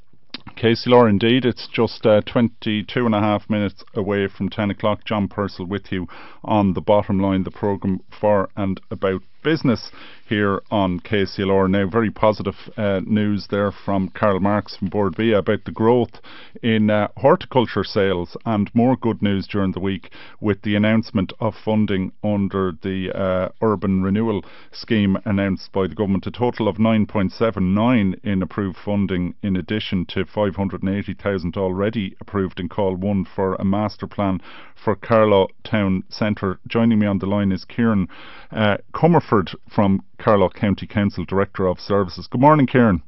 [0.57, 1.45] KCLR indeed.
[1.45, 5.05] It's just uh, 22 and a half minutes away from 10 o'clock.
[5.05, 6.07] John Purcell with you
[6.43, 9.91] on the bottom line, the programme for and about business
[10.27, 11.69] here on KCLR.
[11.69, 16.19] Now, very positive uh, news there from Carol Marks from Bord Bia about the growth
[16.63, 20.09] in uh, horticulture sales and more good news during the week
[20.41, 26.25] with the announcement of funding under the uh, Urban Renewal Scheme announced by the government.
[26.25, 32.95] A total of 9.79 in approved funding in addition to 580,000 already approved in call
[32.95, 34.41] one for a master plan
[34.83, 36.59] for Carlow Town Centre.
[36.67, 38.07] Joining me on the line is Kieran
[38.51, 39.34] uh, Comerford
[39.69, 42.27] from Carlow County Council Director of Services.
[42.27, 43.01] Good morning, Kieran.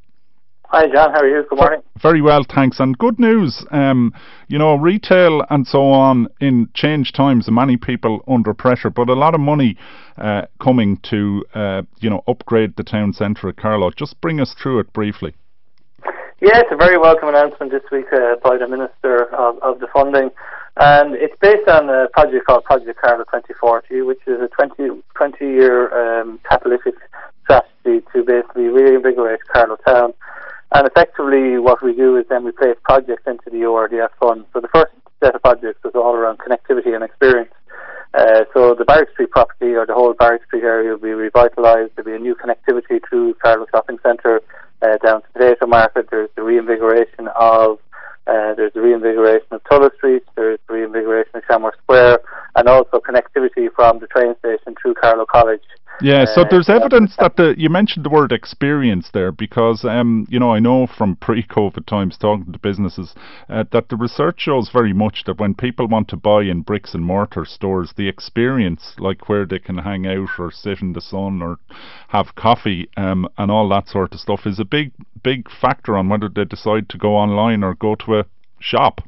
[0.69, 1.11] Hi, John.
[1.11, 1.45] How are you?
[1.49, 1.81] Good morning.
[2.01, 2.81] Very well, thanks.
[2.81, 3.65] And good news.
[3.71, 4.13] Um,
[4.49, 9.13] you know, retail and so on in change times, many people under pressure, but a
[9.13, 9.77] lot of money
[10.17, 13.91] uh, coming to uh, you know upgrade the town centre of Carlow.
[13.91, 15.35] Just bring us through it briefly.
[16.39, 19.87] Yeah, it's a very welcome announcement this week uh, by the Minister of, of the
[19.87, 20.29] Funding.
[20.75, 25.45] And it's based on a project called Project Carlow 2040, which is a 20, 20
[25.45, 26.93] year um, catalytic
[27.43, 30.13] strategy to basically reinvigorate Carlow Town.
[30.73, 34.45] And effectively, what we do is then we place projects into the URDF fund.
[34.53, 37.49] So the first set of projects was all around connectivity and experience.
[38.17, 41.91] Uh, so the Barrack Street property or the whole Barrack Street area will be revitalised.
[41.95, 44.41] There'll be a new connectivity through Carlow Shopping Centre
[44.81, 46.07] uh, down to the Potato Market.
[46.09, 47.77] There's the reinvigoration of
[48.25, 52.19] uh, there's the reinvigoration of Tullow Street, there's the reinvigoration of Shamrock Square,
[52.55, 55.61] and also connectivity from the train station through Carlow College.
[55.99, 60.27] Yeah, so uh, there's evidence that the you mentioned the word experience there because um,
[60.29, 63.15] you know I know from pre-COVID times talking to businesses
[63.49, 66.93] uh, that the research shows very much that when people want to buy in bricks
[66.93, 71.01] and mortar stores, the experience like where they can hang out or sit in the
[71.01, 71.57] sun or
[72.09, 74.91] have coffee um, and all that sort of stuff is a big
[75.23, 78.25] big factor on whether they decide to go online or go to a
[78.59, 79.01] shop.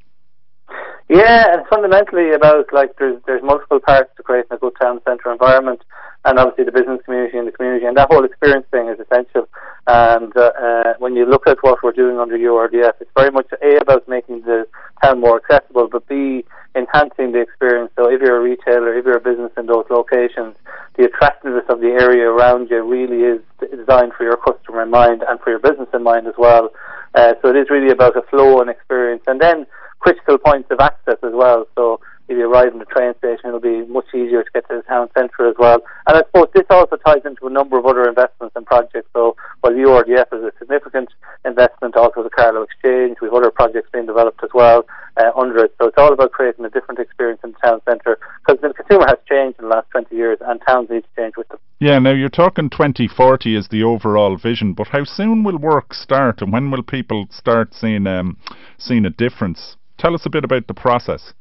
[1.09, 5.31] Yeah, and fundamentally about like there's there's multiple parts to creating a good town centre
[5.31, 5.81] environment,
[6.23, 9.49] and obviously the business community and the community, and that whole experience thing is essential.
[9.87, 13.47] And uh, uh, when you look at what we're doing under URDF, it's very much
[13.59, 14.67] a about making the
[15.01, 16.45] town more accessible, but b
[16.75, 17.91] enhancing the experience.
[17.95, 20.55] So if you're a retailer, if you're a business in those locations,
[20.95, 23.41] the attractiveness of the area around you really is
[23.75, 26.69] designed for your customer in mind and for your business in mind as well.
[27.15, 29.65] Uh, so it is really about a flow and experience, and then
[29.99, 31.65] critical points of access as well.
[31.75, 34.77] So if you arrive in the train station, it'll be much easier to get to
[34.77, 35.81] the town centre as well.
[36.05, 39.09] And I suppose this also ties into a number of other investments and projects.
[39.13, 41.09] So while URDF is a significant
[41.43, 44.85] investment, also the Carlow Exchange, we have other projects being developed as well
[45.17, 45.73] uh, under it.
[45.81, 49.07] So it's all about creating a different experience in the town centre because the consumer
[49.07, 51.57] has changed in the last 20 years and towns need to change with them.
[51.79, 56.43] Yeah, now you're talking 2040 is the overall vision, but how soon will work start
[56.43, 58.38] and when will people start seeing um,
[58.77, 59.77] seeing a difference?
[59.99, 61.33] Tell us a bit about the process.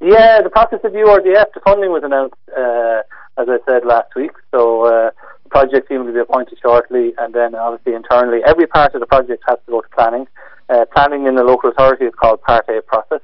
[0.00, 3.02] Yeah, the process of URDF, the funding was announced, uh,
[3.36, 4.30] as I said last week.
[4.52, 5.10] So uh,
[5.42, 9.06] the project team will be appointed shortly, and then obviously internally, every part of the
[9.06, 10.28] project has to go to planning.
[10.68, 13.20] Uh, planning in the local authority is called Part A process.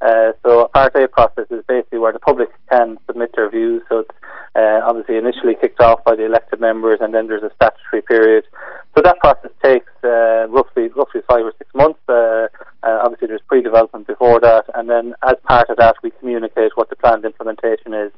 [0.00, 3.82] Uh, so a Part A process is basically where the public can submit their views.
[3.88, 4.10] So it's
[4.56, 8.44] uh, obviously initially kicked off by the elected members, and then there's a statutory period.
[8.96, 12.00] So that process takes uh, roughly roughly five or six months.
[12.08, 12.48] Uh,
[12.82, 16.88] uh, obviously, there's pre-development before that, and then as part of that, we communicate what
[16.88, 18.10] the planned implementation is.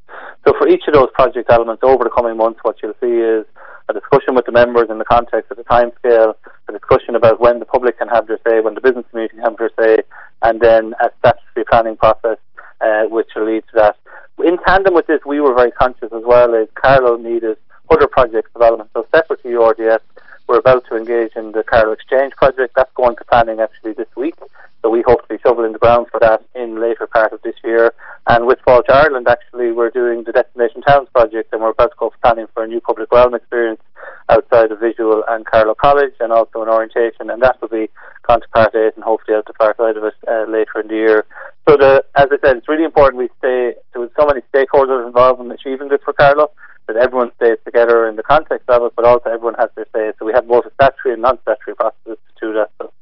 [0.46, 3.44] So for each of those project elements over the coming months, what you'll see is
[3.88, 6.34] a discussion with the members in the context of the timescale,
[6.68, 9.44] a discussion about when the public can have their say, when the business community can
[9.44, 10.02] have their say,
[10.42, 12.38] and then a statutory planning process,
[12.82, 13.96] uh, which will lead to that
[14.44, 17.56] in tandem with this, we were very conscious as well as Carlow needed
[17.90, 18.90] other project development.
[18.94, 20.00] So separate to URDF,
[20.48, 22.72] we're about to engage in the Carlow Exchange project.
[22.74, 24.34] That's going to planning actually this week.
[24.82, 27.56] So we hope to be shoveling the ground for that in later part of this
[27.62, 27.92] year.
[28.26, 31.96] And with Fáilte Ireland, actually, we're doing the Destination Towns project, and we're about to
[31.98, 33.80] go planning for a new public realm experience
[34.28, 37.90] outside of Visual and Carlow College, and also an orientation, and that will be
[38.26, 40.88] gone to part eight and hopefully out to part side of it uh, later in
[40.88, 41.24] the year.
[41.68, 43.74] So, the, as I said, it's really important we stay.
[43.92, 46.52] There was so many stakeholders involved in achieving this for Carlow
[46.88, 50.12] that everyone stays together in the context of it, but also everyone has their say.
[50.18, 52.70] So we have both a statutory and non-statutory processes to do that.
[52.78, 52.92] So.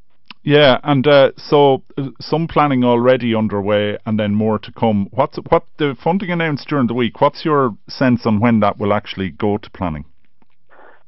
[0.43, 5.09] Yeah, and uh, so uh, some planning already underway, and then more to come.
[5.11, 7.21] What's what the funding announced during the week?
[7.21, 10.05] What's your sense on when that will actually go to planning?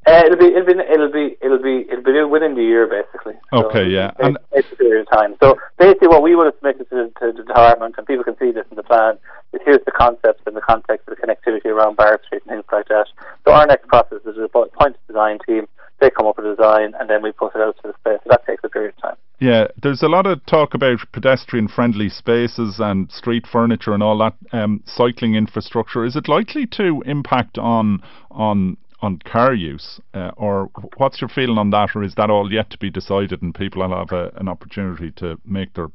[0.08, 3.34] Uh, it'll be it'll be it'll be it'll be it'll be within the year basically.
[3.52, 5.36] Okay, so yeah, and it's a period of time.
[5.38, 8.50] So basically, what we would have submitted to, to the department, and people can see
[8.50, 9.18] this in the plan,
[9.52, 12.64] is here's the concepts in the context of the connectivity around Barrack Street and things
[12.72, 13.06] like that.
[13.44, 15.66] So our next process is a point design team.
[16.00, 18.20] They come up with a design, and then we put it out to the space.
[18.22, 19.16] So that takes a period of time.
[19.40, 24.34] Yeah, there's a lot of talk about pedestrian-friendly spaces and street furniture and all that
[24.52, 26.04] um, cycling infrastructure.
[26.04, 31.58] Is it likely to impact on on on car use, uh, or what's your feeling
[31.58, 34.32] on that, or is that all yet to be decided and people will have a,
[34.36, 35.88] an opportunity to make their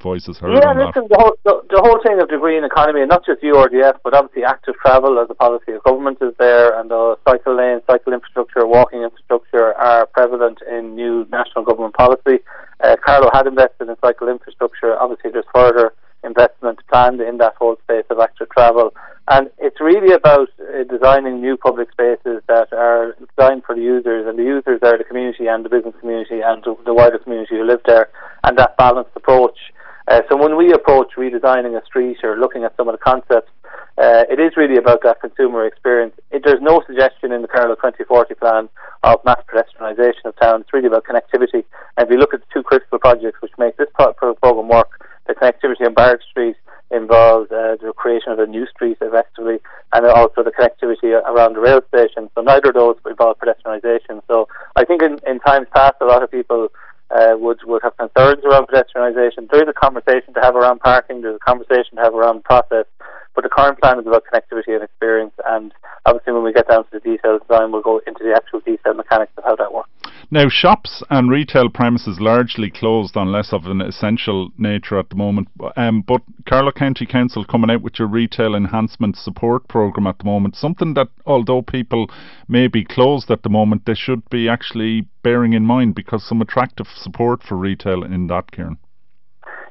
[0.00, 3.08] voices heard yeah, listen, the whole, the, the, whole thing of the green economy, and
[3.08, 6.90] not just URDF, but obviously active travel as a policy of government is there, and
[6.90, 12.42] the cycle lanes, cycle infrastructure, walking infrastructure are prevalent in new national government policy.
[12.82, 14.98] Uh, Carlow had invested in cycle infrastructure.
[14.98, 18.94] Obviously, there's further investment planned in that whole space of active travel.
[19.28, 24.26] And it's really about uh, designing new public spaces that are designed for the users,
[24.26, 27.64] and the users are the community and the business community and the wider community who
[27.64, 28.10] live there,
[28.42, 29.56] and that balanced approach.
[30.06, 33.50] Uh, so when we approach redesigning a street or looking at some of the concepts,
[33.96, 36.14] uh, it is really about that consumer experience.
[36.30, 38.68] It, there's no suggestion in the Carlow 2040 plan
[39.02, 40.62] of mass pedestrianisation of town.
[40.62, 41.64] It's really about connectivity.
[41.96, 45.00] And if you look at the two critical projects which make this pro- program work,
[45.26, 46.56] the connectivity on Barrack Street
[46.90, 49.58] involves uh, the creation of a new street effectively
[49.92, 52.28] and also the connectivity around the rail station.
[52.34, 54.22] So neither of those involve pedestrianisation.
[54.28, 56.68] So I think in, in times past a lot of people
[57.14, 59.48] uh, would would have concerns around pedestrianisation.
[59.50, 61.22] There is a conversation to have around parking.
[61.22, 62.86] There's a conversation to have around process.
[63.34, 65.34] But the current plan is about connectivity and experience.
[65.46, 65.72] And
[66.06, 68.96] obviously, when we get down to the detailed design, we'll go into the actual detailed
[68.96, 69.88] mechanics of how that works.
[70.30, 75.16] Now, shops and retail premises largely closed on less of an essential nature at the
[75.16, 75.48] moment.
[75.76, 80.24] Um, but Carlow County Council coming out with your retail enhancement support program at the
[80.24, 82.10] moment, something that although people
[82.48, 86.40] may be closed at the moment, they should be actually bearing in mind because some
[86.40, 88.78] attractive support for retail in that, Kieran.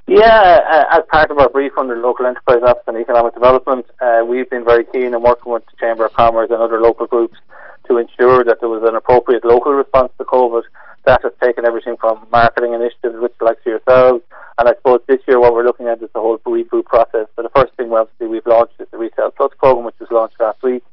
[0.06, 4.24] Yeah, uh, as part of our brief under Local Enterprise Office and Economic Development, uh,
[4.28, 7.38] we've been very keen in working with the Chamber of Commerce and other local groups
[7.88, 10.64] to ensure that there was an appropriate local response to COVID.
[11.06, 14.24] That has taken everything from marketing initiatives, which like yourselves,
[14.58, 17.28] and I suppose this year what we're looking at is the whole reboot process.
[17.36, 20.40] So the first thing obviously we've launched is the Retail Plus program, which was launched
[20.40, 20.84] last week,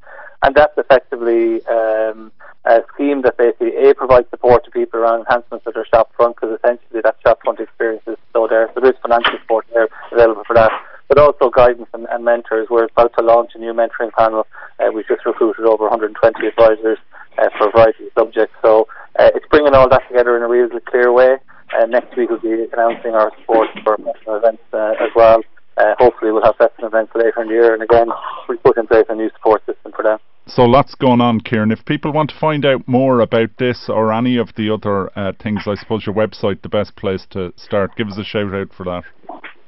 [0.42, 2.33] and that's effectively um,
[2.64, 6.37] a scheme that basically a provides support to people around enhancements of their shop front
[6.37, 8.70] because essentially that shop front experience is so there.
[8.75, 10.73] So there's financial support there available for that
[11.11, 12.68] but also guidance and, and mentors.
[12.70, 14.46] We're about to launch a new mentoring panel.
[14.79, 16.99] Uh, we've just recruited over 120 advisors
[17.38, 18.55] uh, for a variety of subjects.
[18.62, 18.88] So
[19.19, 21.37] uh, it's bringing all that together in a really clear way.
[21.77, 23.97] Uh, next week we'll be announcing our support for
[24.37, 25.43] events uh, as well.
[25.77, 27.74] Uh, hopefully we'll have festive events later in the year.
[27.74, 28.09] And again,
[28.49, 30.18] we put in place a new support system for them.
[30.47, 31.70] So lots going on, Kieran.
[31.70, 35.33] If people want to find out more about this or any of the other uh,
[35.41, 37.97] things, I suppose your website the best place to start.
[37.97, 39.05] Give us a shout out for that.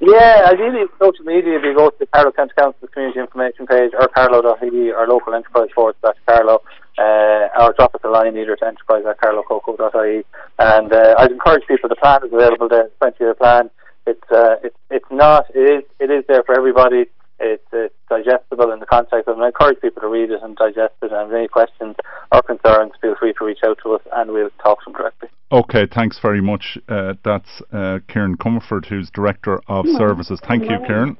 [0.02, 3.92] Yeah, ideally social media, if you go to the Carlow County Council's community information page
[3.94, 6.58] or carlow.ie or local enterprise forward slash Carlow,
[6.98, 10.24] uh, or drop us a line either to enterprise at carlowcoco.ie.
[10.58, 13.70] And uh, I'd encourage people, the plan is available there, 20 year plan.
[14.04, 17.04] It's, uh, it's, it's not, it is, it is there for everybody.
[17.38, 19.36] It's, it's digestible in the context of.
[19.36, 21.12] And I encourage people to read it and digest it.
[21.12, 21.94] And if any questions
[22.32, 25.28] or concerns, feel free to reach out to us and we'll talk to them directly.
[25.52, 26.78] Okay, thanks very much.
[26.88, 30.40] Uh, that's uh, Kieran Comerford, who's Director of Services.
[30.48, 31.18] Thank you, Kieran.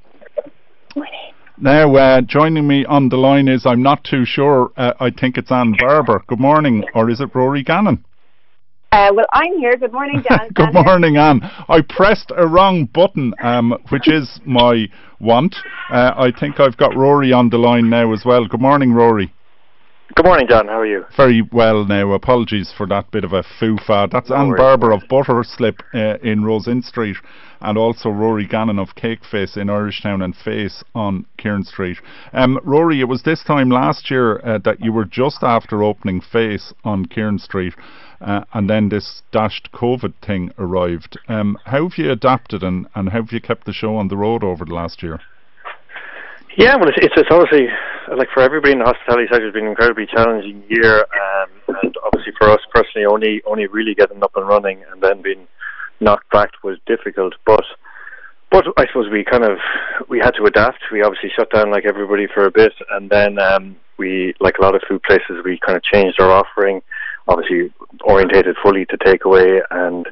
[1.59, 5.37] Now, uh, joining me on the line is, I'm not too sure, uh, I think
[5.37, 6.25] it's Anne Barber.
[6.27, 8.05] Good morning, or is it Rory Gannon?
[8.91, 9.77] Uh, well, I'm here.
[9.77, 10.49] Good morning, John.
[10.55, 11.41] Good morning, Anne.
[11.69, 14.87] I pressed a wrong button, um, which is my
[15.21, 15.55] want.
[15.91, 18.47] Uh, I think I've got Rory on the line now as well.
[18.47, 19.33] Good morning, Rory.
[20.15, 20.67] Good morning, John.
[20.67, 21.07] How are you?
[21.17, 22.13] Very well now.
[22.13, 24.09] Apologies for that bit of a foo-fa.
[24.11, 24.59] That's No Anne worries.
[24.59, 27.17] Barber of Butterslip uh, in Rose Inn Street
[27.61, 31.99] and also Rory Gannon of Cakeface in Irishtown and Face on Kieran Street.
[32.33, 36.21] Um, Rory, it was this time last year uh, that you were just after opening
[36.21, 37.75] Face on Kieran Street
[38.21, 41.19] uh, and then this dashed COVID thing arrived.
[41.29, 44.17] Um, how have you adapted and, and how have you kept the show on the
[44.17, 45.21] road over the last year?
[46.57, 47.69] Yeah, well, it's, it's, it's obviously
[48.15, 51.49] like for everybody in the hospitality sector, it's been an incredibly challenging year, um,
[51.83, 55.49] and obviously for us personally, only only really getting up and running and then being
[56.01, 57.35] knocked back was difficult.
[57.47, 57.65] But
[58.51, 59.59] but I suppose we kind of
[60.11, 60.81] we had to adapt.
[60.93, 64.63] We obviously shut down like everybody for a bit, and then um, we like a
[64.63, 66.83] lot of food places, we kind of changed our offering.
[67.29, 67.73] Obviously,
[68.05, 70.07] orientated fully to takeaway and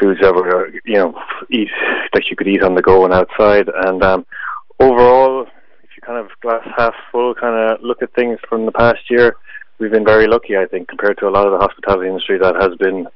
[0.00, 1.14] foods that were you know
[1.50, 1.68] eat
[2.12, 3.68] that you could eat on the go and outside.
[3.84, 4.26] And um,
[4.80, 5.46] overall,
[6.08, 9.36] kind of glass half full kind of look at things from the past year,
[9.78, 12.56] we've been very lucky, I think, compared to a lot of the hospitality industry that
[12.56, 13.06] has been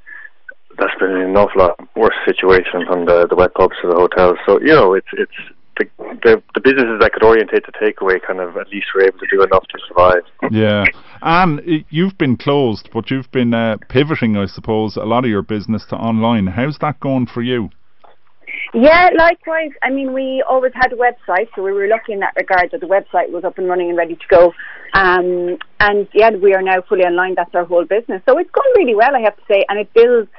[0.79, 4.37] that's been an awful lot worse situation from the the wet pubs to the hotels.
[4.45, 5.39] So you know, it's it's
[5.79, 5.85] the
[6.23, 9.27] the, the businesses that could orientate to takeaway kind of at least were able to
[9.31, 10.25] do enough to survive.
[10.51, 10.85] Yeah.
[11.23, 15.43] and you've been closed, but you've been uh, pivoting, I suppose, a lot of your
[15.43, 16.47] business to online.
[16.47, 17.71] How's that going for you?
[18.75, 19.71] Yeah, likewise.
[19.83, 22.81] I mean, we always had a website, so we were lucky in that regard that
[22.81, 24.53] the website was up and running and ready to go.
[24.95, 27.35] Um, and yeah, we are now fully online.
[27.35, 28.23] That's our whole business.
[28.27, 30.31] So it's gone really well, I have to say, and it builds.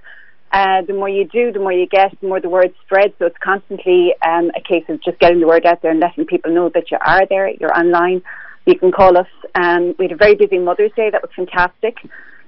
[0.52, 3.16] Uh, the more you do, the more you get, the more the word spreads.
[3.18, 6.28] So it's constantly um, a case of just getting the word out there and letting
[6.28, 8.22] people know that you are there, you're online.
[8.68, 9.26] You can call us.
[9.56, 11.10] Um, we had a very busy Mother's Day.
[11.10, 11.98] That was fantastic.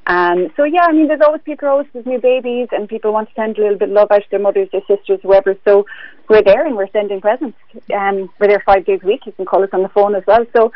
[0.07, 3.29] Um, so yeah, I mean, there's always people always with new babies, and people want
[3.29, 5.55] to send a little bit of love out to their mothers, their sisters, whoever.
[5.65, 5.85] So
[6.29, 7.57] we're there and we're sending presents.
[7.93, 9.21] Um, we're there five days a week.
[9.25, 10.45] You can call us on the phone as well.
[10.55, 10.71] So,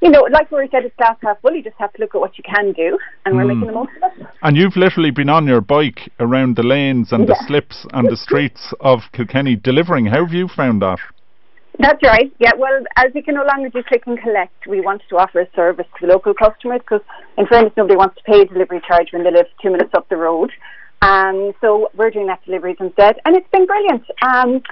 [0.00, 1.54] you know, like Rory said, it's glass half full.
[1.54, 3.90] You just have to look at what you can do, and we're making the most
[4.02, 4.26] of it.
[4.42, 8.16] And you've literally been on your bike around the lanes and the slips and the
[8.26, 10.06] streets of Kilkenny delivering.
[10.06, 10.98] How have you found that?
[11.80, 12.30] That's right.
[12.38, 12.52] Yeah.
[12.58, 15.48] Well, as we can no longer do click and collect, we wanted to offer a
[15.56, 17.00] service to the local customers because,
[17.38, 20.06] in fairness, nobody wants to pay a delivery charge when they live two minutes up
[20.10, 20.52] the road.
[21.00, 24.04] Um, so we're doing that deliveries instead, and it's been brilliant.
[24.20, 24.62] Um,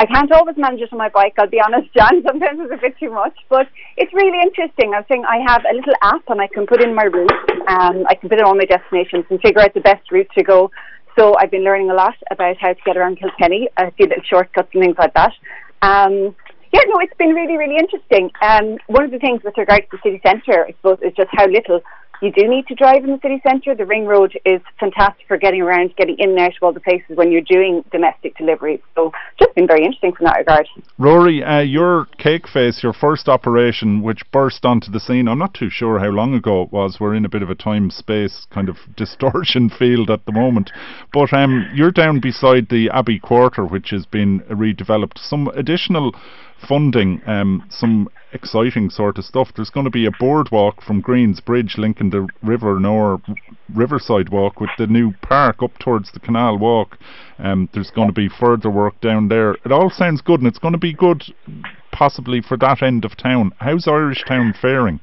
[0.00, 2.22] I can't always manage it on my bike, I'll be honest, John.
[2.26, 3.68] Sometimes it's a bit too much, but
[3.98, 4.94] it's really interesting.
[4.94, 7.30] I saying I have a little app and I can put in my route.
[7.68, 10.42] Um, I can put in all my destinations and figure out the best route to
[10.42, 10.70] go.
[11.18, 14.24] So I've been learning a lot about how to get around Kilkenny, a few little
[14.24, 15.32] shortcuts and things like that.
[15.82, 16.34] Um,
[16.72, 18.30] yeah, no, it's been really, really interesting.
[18.40, 21.28] Um, one of the things with regards to the city centre, I suppose, is just
[21.32, 21.80] how little
[22.22, 23.74] you do need to drive in the city centre.
[23.74, 26.80] The ring road is fantastic for getting around, getting in and out of all the
[26.80, 28.80] places when you're doing domestic deliveries.
[28.94, 29.10] So
[29.40, 30.68] just been very interesting from that regard.
[30.98, 35.52] Rory, uh, your cake face, your first operation, which burst onto the scene, I'm not
[35.52, 36.98] too sure how long ago it was.
[37.00, 40.70] We're in a bit of a time space kind of distortion field at the moment.
[41.12, 45.18] But um, you're down beside the Abbey Quarter, which has been redeveloped.
[45.18, 46.14] Some additional
[46.68, 49.48] funding, um, some exciting sort of stuff.
[49.54, 53.20] There's going to be a boardwalk from Greens Bridge linking the River Nore
[53.74, 56.98] Riverside Walk with the new park up towards the Canal Walk.
[57.38, 59.52] Um, there's going to be further work down there.
[59.64, 61.22] It all sounds good, and it's going to be good,
[61.92, 63.52] possibly for that end of town.
[63.58, 65.00] How's Irish Town faring?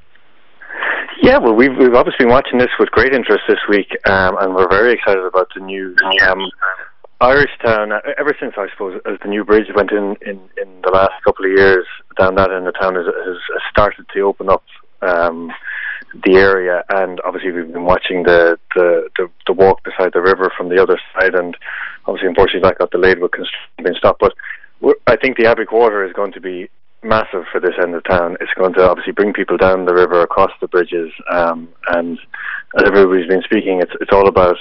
[1.21, 4.55] Yeah, well, we've we've obviously been watching this with great interest this week, um, and
[4.55, 5.93] we're very excited about the new
[6.23, 6.49] um,
[7.21, 7.91] Irish Town.
[8.17, 11.45] Ever since I suppose as the new bridge went in in, in the last couple
[11.45, 11.85] of years,
[12.17, 13.37] down that end of town has, has
[13.69, 14.63] started to open up
[15.01, 15.51] um,
[16.23, 20.51] the area, and obviously we've been watching the, the the the walk beside the river
[20.55, 21.57] from the other side, and
[22.05, 24.33] obviously unfortunately that got delayed with construction being stopped, but.
[25.07, 26.69] I think the Abbey Quarter is going to be
[27.03, 28.37] massive for this end of town.
[28.39, 32.17] It's going to obviously bring people down the river, across the bridges, um, and
[32.77, 34.55] as everybody's been speaking, it's it's all about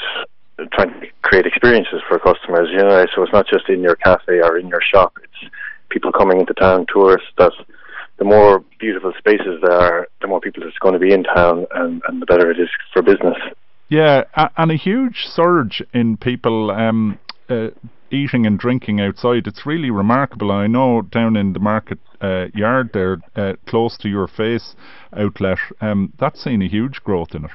[0.73, 2.69] trying to create experiences for customers.
[2.71, 5.19] You know, so it's not just in your cafe or in your shop.
[5.23, 5.53] It's
[5.91, 7.29] people coming into town, tourists.
[7.39, 7.53] That
[8.19, 11.67] the more beautiful spaces there are, the more people that's going to be in town,
[11.75, 13.37] and, and the better it is for business.
[13.89, 14.25] Yeah,
[14.57, 17.69] and a huge surge in people um, uh,
[18.11, 19.47] eating and drinking outside.
[19.47, 20.53] It's really remarkable.
[20.53, 24.75] I know down in the market uh, yard there, uh, close to your face
[25.17, 27.51] outlet, um, that's seen a huge growth in it.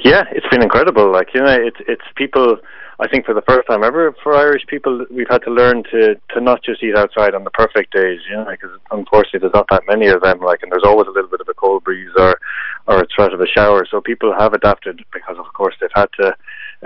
[0.00, 1.10] Yeah, it's been incredible.
[1.10, 2.58] Like you know, it's it's people.
[2.98, 6.14] I think for the first time ever for Irish people, we've had to learn to
[6.34, 8.20] to not just eat outside on the perfect days.
[8.28, 10.40] You know, because unfortunately there's not that many of them.
[10.40, 12.38] Like, and there's always a little bit of a cold breeze or
[12.86, 13.86] or a threat of a shower.
[13.90, 16.36] So people have adapted because, of course, they've had to.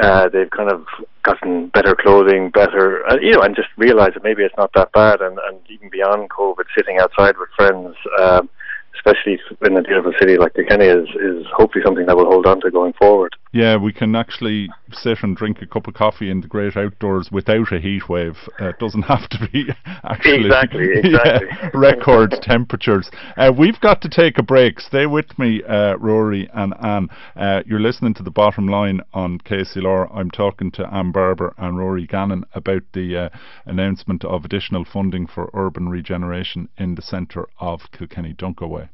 [0.01, 0.87] Uh, they've kind of
[1.25, 4.93] gotten better clothing, better, uh, you know, and just realised that maybe it's not that
[4.93, 5.21] bad.
[5.21, 7.97] And, and even beyond COVID, sitting outside with friends.
[8.21, 8.49] Um,
[8.95, 9.77] especially in
[10.07, 13.35] a city like Kilkenny, is, is hopefully something that will hold on to going forward.
[13.53, 17.31] Yeah, we can actually sit and drink a cup of coffee in the great outdoors
[17.33, 18.37] without a heat wave.
[18.61, 19.67] Uh, it doesn't have to be
[20.05, 21.49] actually exactly, exactly.
[21.51, 23.11] Yeah, record temperatures.
[23.37, 24.79] Uh, we've got to take a break.
[24.79, 27.09] Stay with me, uh, Rory and Anne.
[27.35, 30.15] Uh, you're listening to the bottom line on KCLR.
[30.15, 33.29] I'm talking to Anne Barber and Rory Gannon about the uh,
[33.65, 38.33] announcement of additional funding for urban regeneration in the centre of Kilkenny.
[38.33, 38.91] Don't go away.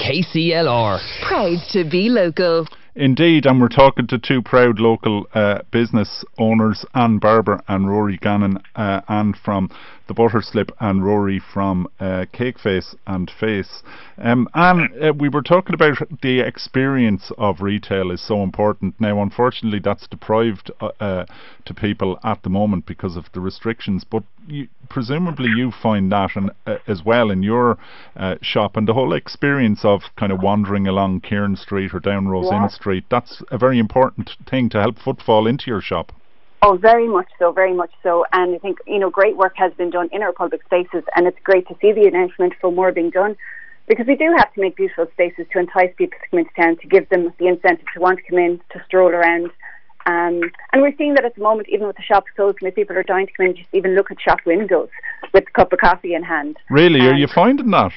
[0.00, 1.26] KCLR.
[1.26, 2.66] Proud to be local.
[2.94, 8.16] Indeed, and we're talking to two proud local uh, business owners, Anne Barber and Rory
[8.16, 9.70] Gannon, uh, Anne from
[10.10, 13.84] the Butterslip and Rory from uh, Cake Face and Face.
[14.18, 18.96] Um, Anne, uh, we were talking about the experience of retail is so important.
[18.98, 21.26] Now, unfortunately, that's deprived uh, uh,
[21.64, 26.30] to people at the moment because of the restrictions, but you, presumably you find that
[26.66, 27.78] uh, as well in your
[28.42, 32.48] shop and the whole experience of kind of wandering along Kieran Street or down Rose
[32.50, 32.58] yeah.
[32.80, 33.04] Street.
[33.10, 36.12] That's a very important thing to help footfall into your shop.
[36.62, 38.24] Oh, very much so, very much so.
[38.32, 41.26] And I think, you know, great work has been done in our public spaces, and
[41.26, 43.36] it's great to see the announcement for more being done
[43.88, 46.76] because we do have to make beautiful spaces to entice people to come into town,
[46.76, 49.50] to give them the incentive to want to come in, to stroll around.
[50.06, 52.96] Um, and we're seeing that at the moment, even with the shops closed, many people
[52.96, 54.88] are dying to come in and just even look at shop windows
[55.34, 56.56] with a cup of coffee in hand.
[56.70, 57.00] Really?
[57.00, 57.92] Um, are you finding that?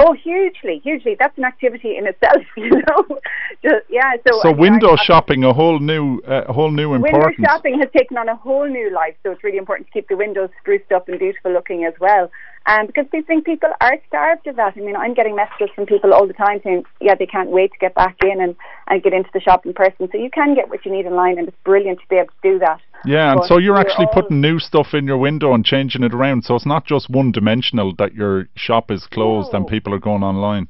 [0.00, 1.16] Oh, hugely, hugely.
[1.18, 3.18] That's an activity in itself, you know.
[3.62, 4.12] Just, yeah.
[4.26, 7.36] So, so window I, shopping, a whole new, uh, a whole new importance.
[7.38, 9.16] Window shopping has taken on a whole new life.
[9.24, 12.30] So it's really important to keep the windows spruced up and beautiful looking as well.
[12.68, 14.74] Um, because we think people are starved of that.
[14.76, 17.72] I mean, I'm getting messages from people all the time saying, yeah, they can't wait
[17.72, 18.54] to get back in and,
[18.88, 20.06] and get into the shop in person.
[20.12, 22.52] So you can get what you need online, and it's brilliant to be able to
[22.52, 22.80] do that.
[23.06, 26.44] Yeah, and so you're actually putting new stuff in your window and changing it around.
[26.44, 29.60] So it's not just one dimensional that your shop is closed no.
[29.60, 30.68] and people are going online.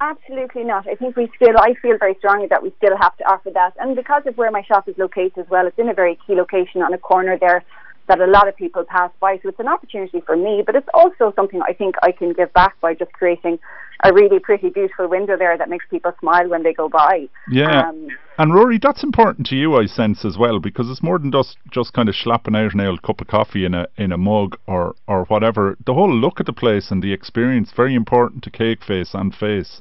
[0.00, 0.86] Absolutely not.
[0.86, 3.72] I think we still, I feel very strongly that we still have to offer that.
[3.80, 6.34] And because of where my shop is located as well, it's in a very key
[6.34, 7.64] location on a corner there
[8.08, 9.38] that a lot of people pass by.
[9.42, 12.52] So it's an opportunity for me, but it's also something I think I can give
[12.52, 13.58] back by just creating
[14.04, 17.28] a really pretty, beautiful window there that makes people smile when they go by.
[17.50, 17.88] Yeah.
[17.88, 21.32] Um, and Rory, that's important to you, I sense as well, because it's more than
[21.32, 24.18] just just kind of slapping out an old cup of coffee in a in a
[24.18, 25.76] mug or or whatever.
[25.86, 29.34] The whole look at the place and the experience very important to Cake Face and
[29.34, 29.80] Face.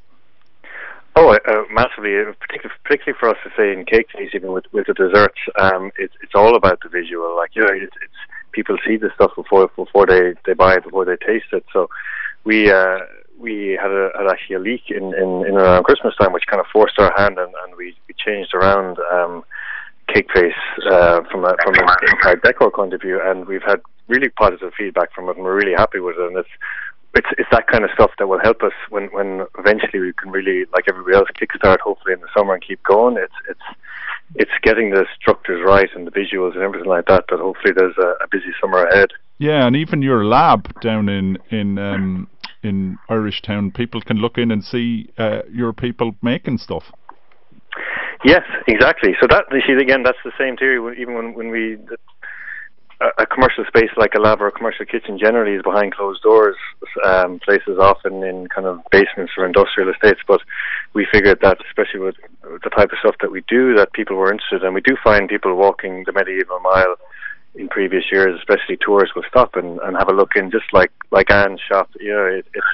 [1.18, 4.88] Oh, uh, massively, particularly, particularly for us to say in Cake Face, even with with
[4.88, 7.36] the desserts, um, it's it's all about the visual.
[7.38, 8.20] Like you know, it's, it's
[8.51, 11.63] people see the stuff before before they they buy it, before they taste it.
[11.72, 11.89] So
[12.43, 12.99] we uh,
[13.39, 16.59] we had a had actually a leak in in, in around Christmas time, which kind
[16.59, 18.97] of forced our hand, and, and we we changed around.
[19.11, 19.43] Um,
[20.13, 20.53] cake face
[20.91, 24.72] uh, from a from an inside decor point of view, and we've had really positive
[24.78, 26.28] feedback from it, and we're really happy with it.
[26.28, 26.49] And it's
[27.16, 30.32] it's it's that kind of stuff that will help us when when eventually we can
[30.32, 33.18] really like everybody else kickstart hopefully in the summer and keep going.
[33.18, 33.78] It's it's
[34.36, 37.26] it's getting the structures right and the visuals and everything like that.
[37.30, 39.09] But hopefully there's a, a busy summer ahead.
[39.38, 42.28] Yeah, and even your lab down in in um,
[42.63, 46.91] in Irish Town, people can look in and see uh, your people making stuff.
[48.24, 49.16] Yes, exactly.
[49.22, 50.99] So that you see again, that's the same theory.
[50.99, 51.78] Even when when we
[53.02, 56.56] a, commercial space like a lab or a commercial kitchen generally is behind closed doors.
[57.04, 60.41] Um, places often in kind of basements or industrial estates, but
[60.93, 62.16] we figured that especially with
[62.64, 65.28] the type of stuff that we do, that people were interested, and we do find
[65.28, 66.96] people walking the medieval mile
[67.56, 70.91] in previous years, especially tourists will stop and, and have a look in, just like
[71.12, 71.89] like Anne's shop.
[72.00, 72.66] You know, it, it's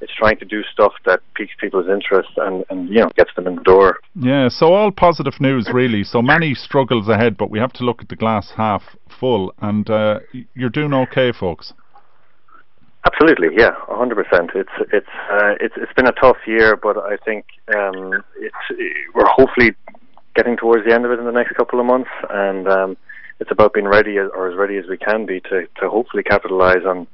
[0.00, 3.46] it's trying to do stuff that piques people's interest and, and you know gets them
[3.46, 3.98] in the door.
[4.14, 6.04] Yeah, so all positive news really.
[6.04, 8.82] So many struggles ahead, but we have to look at the glass half
[9.18, 10.20] full, and uh,
[10.54, 11.72] you're doing okay, folks.
[13.06, 14.50] Absolutely, yeah, hundred percent.
[14.54, 18.80] It's it's uh, it's it's been a tough year, but I think um, it's
[19.14, 19.74] we're hopefully
[20.34, 22.96] getting towards the end of it in the next couple of months, and um,
[23.40, 26.84] it's about being ready or as ready as we can be to to hopefully capitalize
[26.86, 27.06] on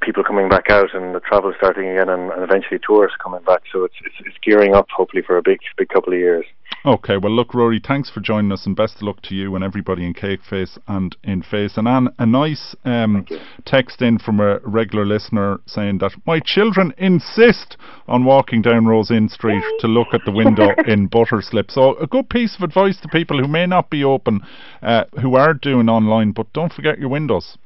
[0.00, 3.62] people coming back out and the travel starting again and, and eventually tourists coming back.
[3.72, 6.44] So it's, it's, it's gearing up hopefully for a big big couple of years.
[6.84, 9.64] Okay, well look Rory, thanks for joining us and best of luck to you and
[9.64, 11.76] everybody in Cake Face and in Face.
[11.76, 13.26] And Anne, a nice um,
[13.64, 17.76] text in from a regular listener saying that my children insist
[18.06, 21.70] on walking down Rose Inn Street to look at the window in Butterslip.
[21.70, 24.40] So a good piece of advice to people who may not be open,
[24.82, 27.58] uh, who are doing online, but don't forget your windows.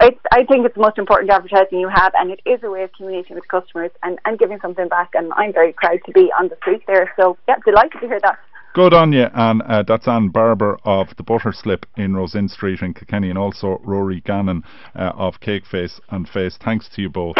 [0.00, 2.82] It's, I think it's the most important advertising you have, and it is a way
[2.82, 5.10] of communicating with customers and, and giving something back.
[5.14, 7.12] And I'm very proud to be on the street there.
[7.16, 8.38] So, yeah, delighted to hear that.
[8.74, 12.48] Good on you, and uh, that's Anne Barber of the Butter Slip in Rose Inn
[12.48, 14.64] Street in Kilkenny, and also Rory Gannon
[14.96, 16.58] uh, of Cake Face and Face.
[16.60, 17.36] Thanks to you both.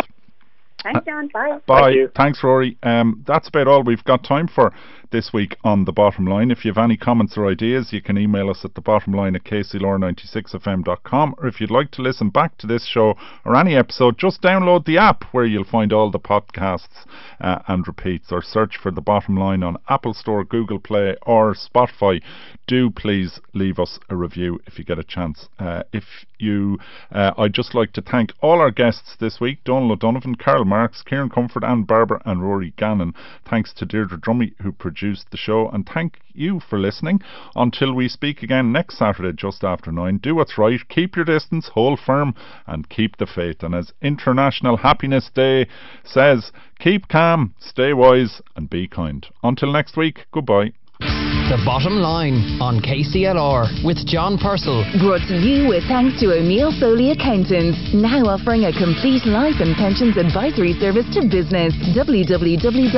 [0.84, 1.28] Thanks, John.
[1.32, 1.58] Bye.
[1.66, 1.94] Bye.
[1.94, 2.76] Thank Thanks, Rory.
[2.84, 4.72] Um, that's about all we've got time for
[5.14, 6.50] this week on The Bottom Line.
[6.50, 11.36] If you have any comments or ideas, you can email us at thebottomline at kclr96fm.com.
[11.38, 14.86] Or if you'd like to listen back to this show or any episode, just download
[14.86, 17.06] the app where you'll find all the podcasts
[17.40, 18.32] uh, and repeats.
[18.32, 22.20] Or search for The Bottom Line on Apple Store, Google Play, or Spotify.
[22.66, 25.48] Do please leave us a review if you get a chance.
[25.60, 26.78] Uh, if you,
[27.12, 31.02] uh, I'd just like to thank all our guests this week Donal O'Donovan, Carol Marks,
[31.02, 33.14] Kieran Comerford, Anne Barber, and Rory Gannon.
[33.48, 37.20] Thanks to Deirdre Dromey, who produced produced the show, and thank you for listening.
[37.54, 41.68] Until we speak again next Saturday just after 9, do what's right, keep your distance,
[41.74, 42.34] hold firm,
[42.66, 43.62] and keep the faith.
[43.62, 45.66] And as International Happiness Day
[46.04, 49.26] says, keep calm, stay wise, and be kind.
[49.42, 50.72] Until next week, goodbye.
[51.00, 54.88] The Bottom Line on KCLR with John Purcell.
[55.04, 59.76] Brought to you with thanks to O'Neill Foley Accountants, now offering a complete life and
[59.76, 61.76] pensions advisory service to business.
[61.92, 62.94] www.onf.ie